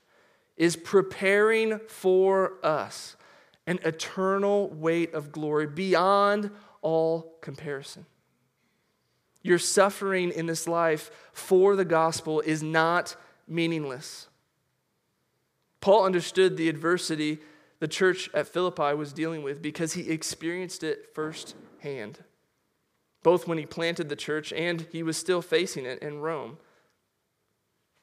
is 0.57 0.77
preparing 0.77 1.79
for 1.89 2.55
us 2.63 3.17
an 3.67 3.79
eternal 3.85 4.69
weight 4.71 5.15
of 5.15 5.33
glory 5.33 5.67
beyond 5.67 6.51
all 6.83 7.39
comparison. 7.41 8.07
Your 9.43 9.59
suffering 9.59 10.31
in 10.31 10.47
this 10.47 10.69
life 10.69 11.11
for 11.33 11.75
the 11.75 11.85
gospel 11.85 12.41
is 12.41 12.63
not 12.63 13.17
meaningless. 13.49 14.29
Paul 15.81 16.05
understood 16.05 16.57
the 16.57 16.69
adversity 16.69 17.41
the 17.83 17.89
church 17.89 18.31
at 18.33 18.47
Philippi 18.47 18.95
was 18.95 19.13
dealing 19.13 19.43
with 19.43 19.61
because 19.61 19.95
he 19.95 20.09
experienced 20.09 20.85
it 20.85 21.13
firsthand, 21.17 22.21
both 23.25 23.49
when 23.49 23.59
he 23.59 23.67
planted 23.67 24.09
the 24.09 24.15
church 24.15 24.53
and 24.53 24.87
he 24.93 25.03
was 25.03 25.17
still 25.17 25.43
facing 25.43 25.85
it 25.85 26.01
in 26.01 26.21
Rome. 26.21 26.59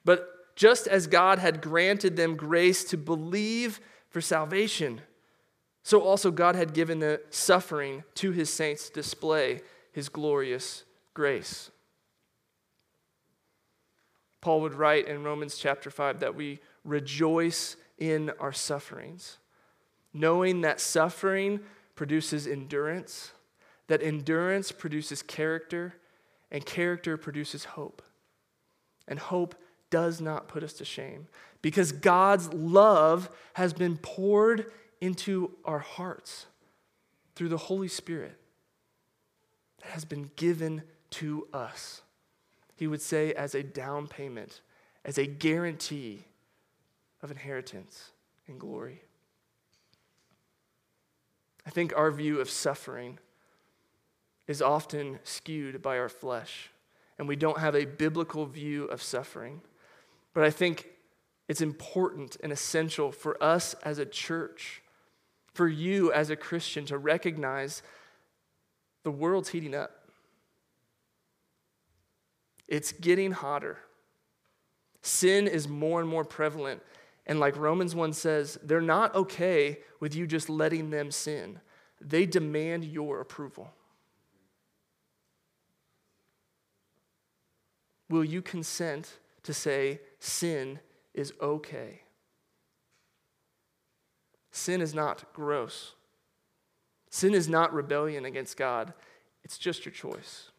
But 0.04 0.54
just 0.58 0.86
as 0.86 1.08
God 1.08 1.40
had 1.40 1.62
granted 1.62 2.18
them 2.18 2.36
grace 2.36 2.84
to 2.90 2.98
believe 2.98 3.80
for 4.10 4.20
salvation, 4.20 5.00
so 5.82 6.02
also 6.02 6.30
God 6.30 6.58
had 6.58 6.74
given 6.74 7.00
the 7.00 7.22
suffering 7.30 8.04
to 8.16 8.32
his 8.32 8.50
saints 8.50 8.90
to 8.90 8.94
display 8.96 9.62
his 9.94 10.10
glorious 10.10 10.84
grace. 11.14 11.72
Paul 14.42 14.60
would 14.60 14.74
write 14.74 15.08
in 15.08 15.24
Romans 15.24 15.58
chapter 15.58 15.90
5 15.90 16.20
that 16.20 16.36
we 16.36 16.60
rejoice 16.84 17.78
in 17.98 18.32
our 18.42 18.52
sufferings, 18.52 19.38
knowing 20.14 20.62
that 20.62 20.80
suffering 20.80 21.60
produces 21.96 22.48
endurance, 22.48 23.32
that 23.88 24.02
endurance 24.02 24.72
produces 24.72 25.22
character, 25.22 25.96
and 26.52 26.66
character 26.66 27.18
produces 27.18 27.66
hope. 27.66 28.02
And 29.08 29.20
hope 29.20 29.56
does 29.90 30.22
not 30.22 30.48
put 30.48 30.64
us 30.64 30.74
to 30.74 30.86
shame 30.86 31.28
because 31.62 31.92
God's 31.92 32.54
love 32.54 33.30
has 33.54 33.74
been 33.74 33.98
poured 33.98 34.72
into 35.02 35.52
our 35.66 35.80
hearts 35.80 36.46
through 37.36 37.50
the 37.50 37.58
Holy 37.58 37.88
Spirit 37.88 38.38
that 39.82 39.92
has 39.92 40.06
been 40.06 40.30
given 40.36 40.84
to 41.12 41.48
us. 41.54 42.02
He 42.76 42.88
would 42.88 43.02
say, 43.02 43.34
as 43.34 43.56
a 43.56 43.64
down 43.64 44.08
payment, 44.08 44.62
as 45.04 45.18
a 45.18 45.26
guarantee 45.26 46.26
of 47.22 47.32
inheritance 47.32 48.12
and 48.48 48.60
glory. 48.60 49.04
I 51.70 51.72
think 51.72 51.96
our 51.96 52.10
view 52.10 52.42
of 52.42 52.50
suffering 52.50 53.20
is 54.48 54.60
often 54.60 55.20
skewed 55.24 55.84
by 55.84 56.00
our 56.00 56.10
flesh, 56.10 56.72
and 57.20 57.28
we 57.28 57.36
don't 57.36 57.60
have 57.60 57.76
a 57.76 57.86
biblical 57.86 58.48
view 58.48 58.86
of 58.86 59.04
suffering. 59.04 59.62
But 60.34 60.44
I 60.44 60.50
think 60.50 60.90
it's 61.48 61.62
important 61.62 62.38
and 62.42 62.52
essential 62.52 63.12
for 63.12 63.38
us 63.40 63.76
as 63.84 64.00
a 64.00 64.06
church, 64.08 64.82
for 65.54 65.68
you 65.68 66.12
as 66.12 66.32
a 66.32 66.36
Christian, 66.36 66.88
to 66.88 66.98
recognize 66.98 67.84
the 69.04 69.12
world's 69.12 69.50
heating 69.50 69.76
up. 69.76 70.10
It's 72.68 72.94
getting 72.94 73.32
hotter. 73.32 73.78
Sin 75.04 75.48
is 75.48 75.68
more 75.68 76.00
and 76.02 76.10
more 76.10 76.26
prevalent. 76.26 76.82
And 77.30 77.40
like 77.40 77.56
Romans 77.56 77.96
1 77.96 78.12
says, 78.12 78.60
they're 78.64 78.82
not 78.82 79.16
okay 79.16 79.80
with 80.02 80.16
you 80.16 80.28
just 80.28 80.50
letting 80.50 80.90
them 80.90 81.12
sin, 81.12 81.62
they 82.02 82.26
demand 82.26 82.84
your 82.84 83.22
approval. 83.22 83.72
Will 88.10 88.26
you 88.26 88.42
consent 88.42 89.20
to 89.44 89.54
say 89.54 90.00
sin 90.20 90.80
is 91.14 91.34
okay. 91.42 92.02
Sin 94.52 94.82
is 94.82 94.94
not 94.94 95.32
gross. 95.34 95.94
Sin 97.10 97.34
is 97.34 97.50
not 97.50 97.74
rebellion 97.74 98.26
against 98.26 98.58
God, 98.58 98.94
it's 99.44 99.58
just 99.58 99.86
your 99.86 99.94
choice. 99.94 100.50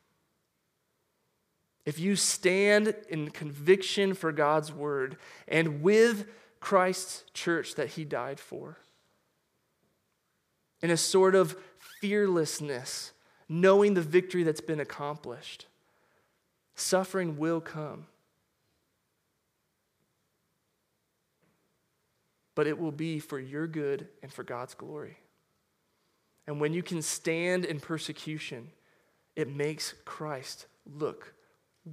If 1.87 1.99
you 1.99 2.15
stand 2.15 2.95
in 3.09 3.31
conviction 3.31 4.15
for 4.15 4.33
God's 4.33 4.73
word 4.73 5.17
and 5.49 5.83
with 5.83 6.27
Christ's 6.61 7.25
church 7.33 7.75
that 7.75 7.91
he 7.91 8.05
died 8.05 8.39
for, 8.39 8.79
in 10.83 10.91
a 10.91 10.97
sort 10.97 11.35
of 11.35 11.57
fearlessness, 12.01 13.13
knowing 13.49 13.95
the 13.95 14.03
victory 14.03 14.43
that's 14.43 14.61
been 14.61 14.81
accomplished, 14.81 15.67
suffering 16.75 17.37
will 17.37 17.61
come. 17.61 18.07
but 22.61 22.67
it 22.67 22.79
will 22.79 22.93
be 22.93 23.19
for 23.19 23.41
your 23.41 23.67
good 23.67 24.07
and 24.23 24.31
for 24.31 24.43
God's 24.43 24.75
glory. 24.75 25.17
And 26.47 26.61
when 26.61 26.75
you 26.75 26.83
can 26.83 27.01
stand 27.01 27.65
in 27.65 27.81
persecution, 27.81 28.69
it 29.35 29.49
makes 29.49 29.95
Christ 30.05 30.67
look 30.85 31.33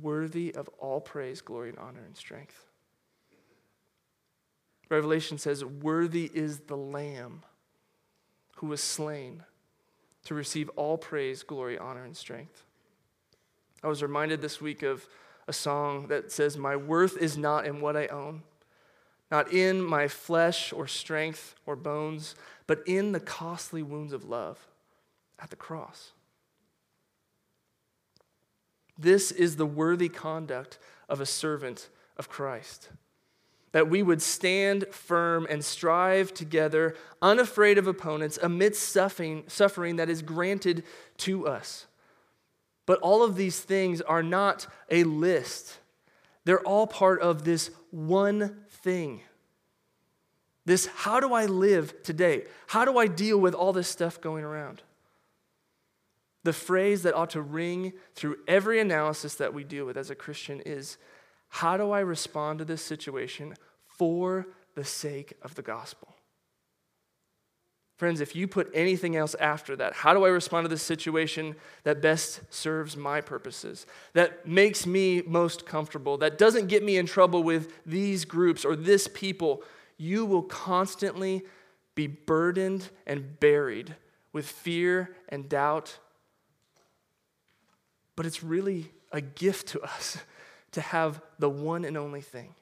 worthy 0.01 0.53
of 0.53 0.67
all 0.77 0.99
praise, 0.99 1.39
glory, 1.39 1.69
and 1.69 1.77
honor 1.77 2.03
and 2.05 2.17
strength. 2.17 2.66
Revelation 4.89 5.37
says, 5.37 5.63
Worthy 5.63 6.29
is 6.33 6.59
the 6.59 6.77
Lamb 6.77 7.43
who 8.57 8.67
was 8.67 8.81
slain 8.81 9.43
to 10.25 10.33
receive 10.33 10.69
all 10.75 10.97
praise, 10.97 11.43
glory, 11.43 11.77
honor, 11.77 12.03
and 12.03 12.15
strength. 12.15 12.63
I 13.83 13.87
was 13.87 14.01
reminded 14.01 14.41
this 14.41 14.59
week 14.59 14.83
of 14.83 15.07
a 15.47 15.53
song 15.53 16.07
that 16.07 16.31
says, 16.31 16.57
My 16.57 16.75
worth 16.75 17.17
is 17.17 17.37
not 17.37 17.65
in 17.65 17.81
what 17.81 17.95
I 17.95 18.07
own 18.07 18.43
not 19.29 19.51
in 19.51 19.83
my 19.83 20.07
flesh 20.07 20.71
or 20.71 20.87
strength 20.87 21.55
or 21.65 21.75
bones, 21.75 22.35
but 22.65 22.81
in 22.85 23.11
the 23.11 23.19
costly 23.19 23.83
wounds 23.83 24.13
of 24.13 24.25
love 24.25 24.67
at 25.39 25.49
the 25.49 25.55
cross. 25.55 26.11
This 28.97 29.31
is 29.31 29.57
the 29.57 29.65
worthy 29.65 30.09
conduct 30.09 30.79
of 31.09 31.21
a 31.21 31.25
servant 31.25 31.89
of 32.15 32.29
Christ. 32.29 32.89
That 33.77 33.91
we 33.91 34.01
would 34.01 34.23
stand 34.23 34.87
firm 34.89 35.45
and 35.51 35.63
strive 35.63 36.33
together, 36.33 36.95
unafraid 37.21 37.77
of 37.77 37.85
opponents, 37.85 38.39
amidst 38.41 38.89
suffering, 38.89 39.43
suffering 39.45 39.97
that 39.97 40.09
is 40.09 40.23
granted 40.23 40.83
to 41.17 41.47
us. 41.47 41.85
But 42.87 42.97
all 43.01 43.21
of 43.21 43.35
these 43.35 43.59
things 43.59 44.01
are 44.01 44.23
not 44.23 44.65
a 44.89 45.03
list, 45.03 45.77
they're 46.43 46.61
all 46.61 46.87
part 46.87 47.21
of 47.21 47.43
this 47.43 47.69
one 47.91 48.63
thing. 48.67 49.21
This, 50.65 50.87
how 50.87 51.19
do 51.19 51.35
I 51.35 51.45
live 51.45 52.01
today? 52.01 52.45
How 52.65 52.83
do 52.83 52.97
I 52.97 53.05
deal 53.05 53.37
with 53.37 53.53
all 53.53 53.73
this 53.73 53.87
stuff 53.87 54.19
going 54.19 54.43
around? 54.43 54.81
The 56.43 56.51
phrase 56.51 57.03
that 57.03 57.13
ought 57.13 57.29
to 57.29 57.43
ring 57.43 57.93
through 58.15 58.37
every 58.47 58.79
analysis 58.79 59.35
that 59.35 59.53
we 59.53 59.63
deal 59.63 59.85
with 59.85 59.97
as 59.97 60.09
a 60.09 60.15
Christian 60.15 60.61
is 60.65 60.97
how 61.49 61.77
do 61.77 61.91
I 61.91 61.99
respond 61.99 62.59
to 62.59 62.65
this 62.65 62.81
situation 62.81 63.55
for 63.85 64.47
the 64.75 64.85
sake 64.85 65.33
of 65.41 65.55
the 65.55 65.61
gospel? 65.61 66.17
Friends, 67.97 68.21
if 68.21 68.35
you 68.35 68.47
put 68.47 68.69
anything 68.75 69.15
else 69.15 69.33
after 69.39 69.75
that, 69.75 69.93
how 69.93 70.13
do 70.13 70.23
I 70.23 70.29
respond 70.29 70.65
to 70.65 70.69
this 70.69 70.83
situation 70.83 71.55
that 71.83 71.99
best 71.99 72.41
serves 72.51 72.95
my 72.95 73.21
purposes, 73.21 73.87
that 74.13 74.47
makes 74.47 74.85
me 74.85 75.23
most 75.25 75.65
comfortable, 75.65 76.15
that 76.19 76.37
doesn't 76.37 76.67
get 76.67 76.83
me 76.83 76.97
in 76.97 77.07
trouble 77.07 77.41
with 77.41 77.73
these 77.87 78.23
groups 78.23 78.63
or 78.63 78.75
this 78.75 79.07
people? 79.07 79.63
You 79.97 80.25
will 80.25 80.43
constantly 80.43 81.41
be 81.95 82.05
burdened 82.05 82.87
and 83.07 83.39
buried 83.39 83.95
with 84.31 84.45
fear 84.45 85.15
and 85.29 85.49
doubt. 85.49 85.97
But 88.15 88.27
it's 88.27 88.43
really 88.43 88.91
a 89.11 89.21
gift 89.21 89.69
to 89.69 89.81
us 89.81 90.19
to 90.71 90.81
have 90.81 91.21
the 91.39 91.49
one 91.49 91.85
and 91.85 91.97
only 91.97 92.21
thing 92.21 92.53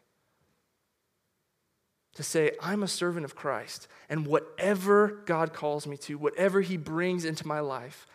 to 2.16 2.24
say, 2.24 2.52
I'm 2.62 2.82
a 2.82 2.88
servant 2.88 3.26
of 3.26 3.36
Christ, 3.36 3.88
and 4.10 4.26
whatever 4.26 5.22
God 5.26 5.54
calls 5.54 5.86
me 5.86 5.98
to, 5.98 6.18
whatever 6.18 6.62
He 6.62 6.78
brings 6.78 7.26
into 7.26 7.46
my 7.46 7.60
life, 7.60 8.08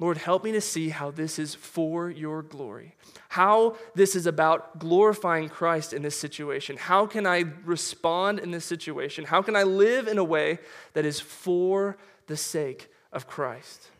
Lord, 0.00 0.16
help 0.16 0.42
me 0.42 0.52
to 0.52 0.60
see 0.60 0.88
how 0.88 1.10
this 1.10 1.38
is 1.38 1.54
for 1.54 2.10
your 2.10 2.42
glory. 2.42 2.96
How 3.28 3.76
this 3.94 4.16
is 4.16 4.26
about 4.26 4.78
glorifying 4.78 5.48
Christ 5.48 5.92
in 5.92 6.02
this 6.02 6.18
situation. 6.18 6.76
How 6.76 7.06
can 7.06 7.26
I 7.26 7.44
respond 7.64 8.40
in 8.40 8.50
this 8.50 8.64
situation? 8.64 9.24
How 9.24 9.42
can 9.42 9.54
I 9.54 9.62
live 9.62 10.08
in 10.08 10.18
a 10.18 10.24
way 10.24 10.58
that 10.94 11.04
is 11.04 11.20
for 11.20 11.98
the 12.26 12.36
sake 12.36 12.88
of 13.12 13.28
Christ? 13.28 13.90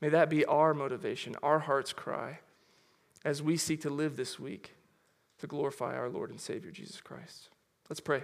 May 0.00 0.08
that 0.08 0.30
be 0.30 0.44
our 0.46 0.72
motivation, 0.72 1.36
our 1.42 1.58
heart's 1.58 1.92
cry, 1.92 2.38
as 3.24 3.42
we 3.42 3.56
seek 3.56 3.80
to 3.82 3.90
live 3.90 4.16
this 4.16 4.38
week 4.38 4.74
to 5.38 5.46
glorify 5.46 5.96
our 5.96 6.08
Lord 6.08 6.30
and 6.30 6.40
Savior 6.40 6.70
Jesus 6.70 7.00
Christ. 7.00 7.48
Let's 7.88 8.00
pray. 8.00 8.22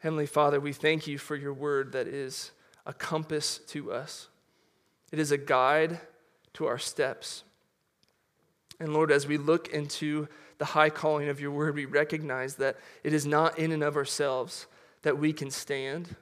Heavenly 0.00 0.26
Father, 0.26 0.58
we 0.58 0.72
thank 0.72 1.06
you 1.06 1.16
for 1.16 1.36
your 1.36 1.52
word 1.52 1.92
that 1.92 2.08
is 2.08 2.50
a 2.86 2.92
compass 2.92 3.58
to 3.68 3.92
us. 3.92 4.28
It 5.12 5.18
is 5.18 5.30
a 5.30 5.38
guide 5.38 6.00
to 6.54 6.66
our 6.66 6.78
steps. 6.78 7.44
And 8.80 8.92
Lord, 8.92 9.12
as 9.12 9.28
we 9.28 9.38
look 9.38 9.68
into 9.68 10.26
the 10.58 10.64
high 10.64 10.90
calling 10.90 11.28
of 11.28 11.40
your 11.40 11.52
word, 11.52 11.76
we 11.76 11.84
recognize 11.84 12.56
that 12.56 12.78
it 13.04 13.12
is 13.12 13.26
not 13.26 13.58
in 13.58 13.70
and 13.70 13.82
of 13.82 13.96
ourselves 13.96 14.66
that 15.02 15.18
we 15.18 15.32
can 15.32 15.50
stand, 15.50 16.16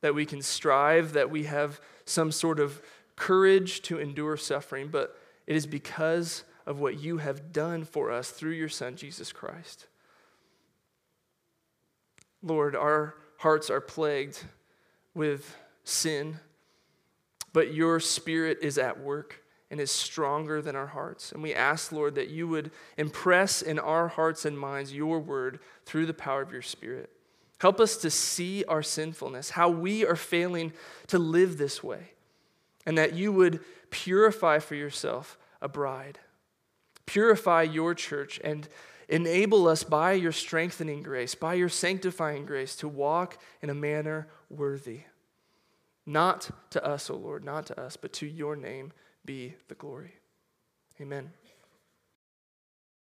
that 0.00 0.14
we 0.14 0.24
can 0.24 0.40
strive, 0.40 1.12
that 1.12 1.30
we 1.30 1.44
have 1.44 1.80
some 2.10 2.32
sort 2.32 2.58
of 2.58 2.82
courage 3.16 3.82
to 3.82 3.98
endure 3.98 4.36
suffering, 4.36 4.88
but 4.88 5.16
it 5.46 5.56
is 5.56 5.66
because 5.66 6.44
of 6.66 6.80
what 6.80 6.98
you 7.00 7.18
have 7.18 7.52
done 7.52 7.84
for 7.84 8.10
us 8.10 8.30
through 8.30 8.52
your 8.52 8.68
Son, 8.68 8.96
Jesus 8.96 9.32
Christ. 9.32 9.86
Lord, 12.42 12.74
our 12.74 13.14
hearts 13.38 13.70
are 13.70 13.80
plagued 13.80 14.44
with 15.14 15.56
sin, 15.84 16.38
but 17.52 17.74
your 17.74 18.00
Spirit 18.00 18.58
is 18.62 18.78
at 18.78 19.00
work 19.00 19.42
and 19.70 19.80
is 19.80 19.90
stronger 19.90 20.60
than 20.60 20.74
our 20.74 20.86
hearts. 20.86 21.32
And 21.32 21.42
we 21.42 21.54
ask, 21.54 21.92
Lord, 21.92 22.16
that 22.16 22.28
you 22.28 22.48
would 22.48 22.70
impress 22.96 23.62
in 23.62 23.78
our 23.78 24.08
hearts 24.08 24.44
and 24.44 24.58
minds 24.58 24.92
your 24.92 25.20
word 25.20 25.60
through 25.84 26.06
the 26.06 26.14
power 26.14 26.42
of 26.42 26.52
your 26.52 26.62
Spirit. 26.62 27.10
Help 27.60 27.80
us 27.80 27.96
to 27.98 28.10
see 28.10 28.64
our 28.64 28.82
sinfulness, 28.82 29.50
how 29.50 29.68
we 29.68 30.04
are 30.04 30.16
failing 30.16 30.72
to 31.06 31.18
live 31.18 31.58
this 31.58 31.82
way, 31.82 32.12
and 32.84 32.98
that 32.98 33.14
you 33.14 33.32
would 33.32 33.60
purify 33.90 34.58
for 34.58 34.74
yourself 34.74 35.38
a 35.60 35.68
bride 35.68 36.18
Purify 37.10 37.62
your 37.62 37.92
church 37.92 38.40
and 38.44 38.68
enable 39.08 39.66
us 39.66 39.82
by 39.82 40.12
your 40.12 40.30
strengthening 40.30 41.02
grace, 41.02 41.34
by 41.34 41.54
your 41.54 41.68
sanctifying 41.68 42.46
grace, 42.46 42.76
to 42.76 42.86
walk 42.86 43.36
in 43.60 43.68
a 43.68 43.74
manner 43.74 44.28
worthy. 44.48 45.00
Not 46.06 46.50
to 46.70 46.84
us, 46.86 47.10
O 47.10 47.16
Lord, 47.16 47.42
not 47.44 47.66
to 47.66 47.80
us, 47.80 47.96
but 47.96 48.12
to 48.12 48.26
your 48.26 48.54
name 48.54 48.92
be 49.24 49.56
the 49.66 49.74
glory. 49.74 50.14
Amen. 51.00 51.32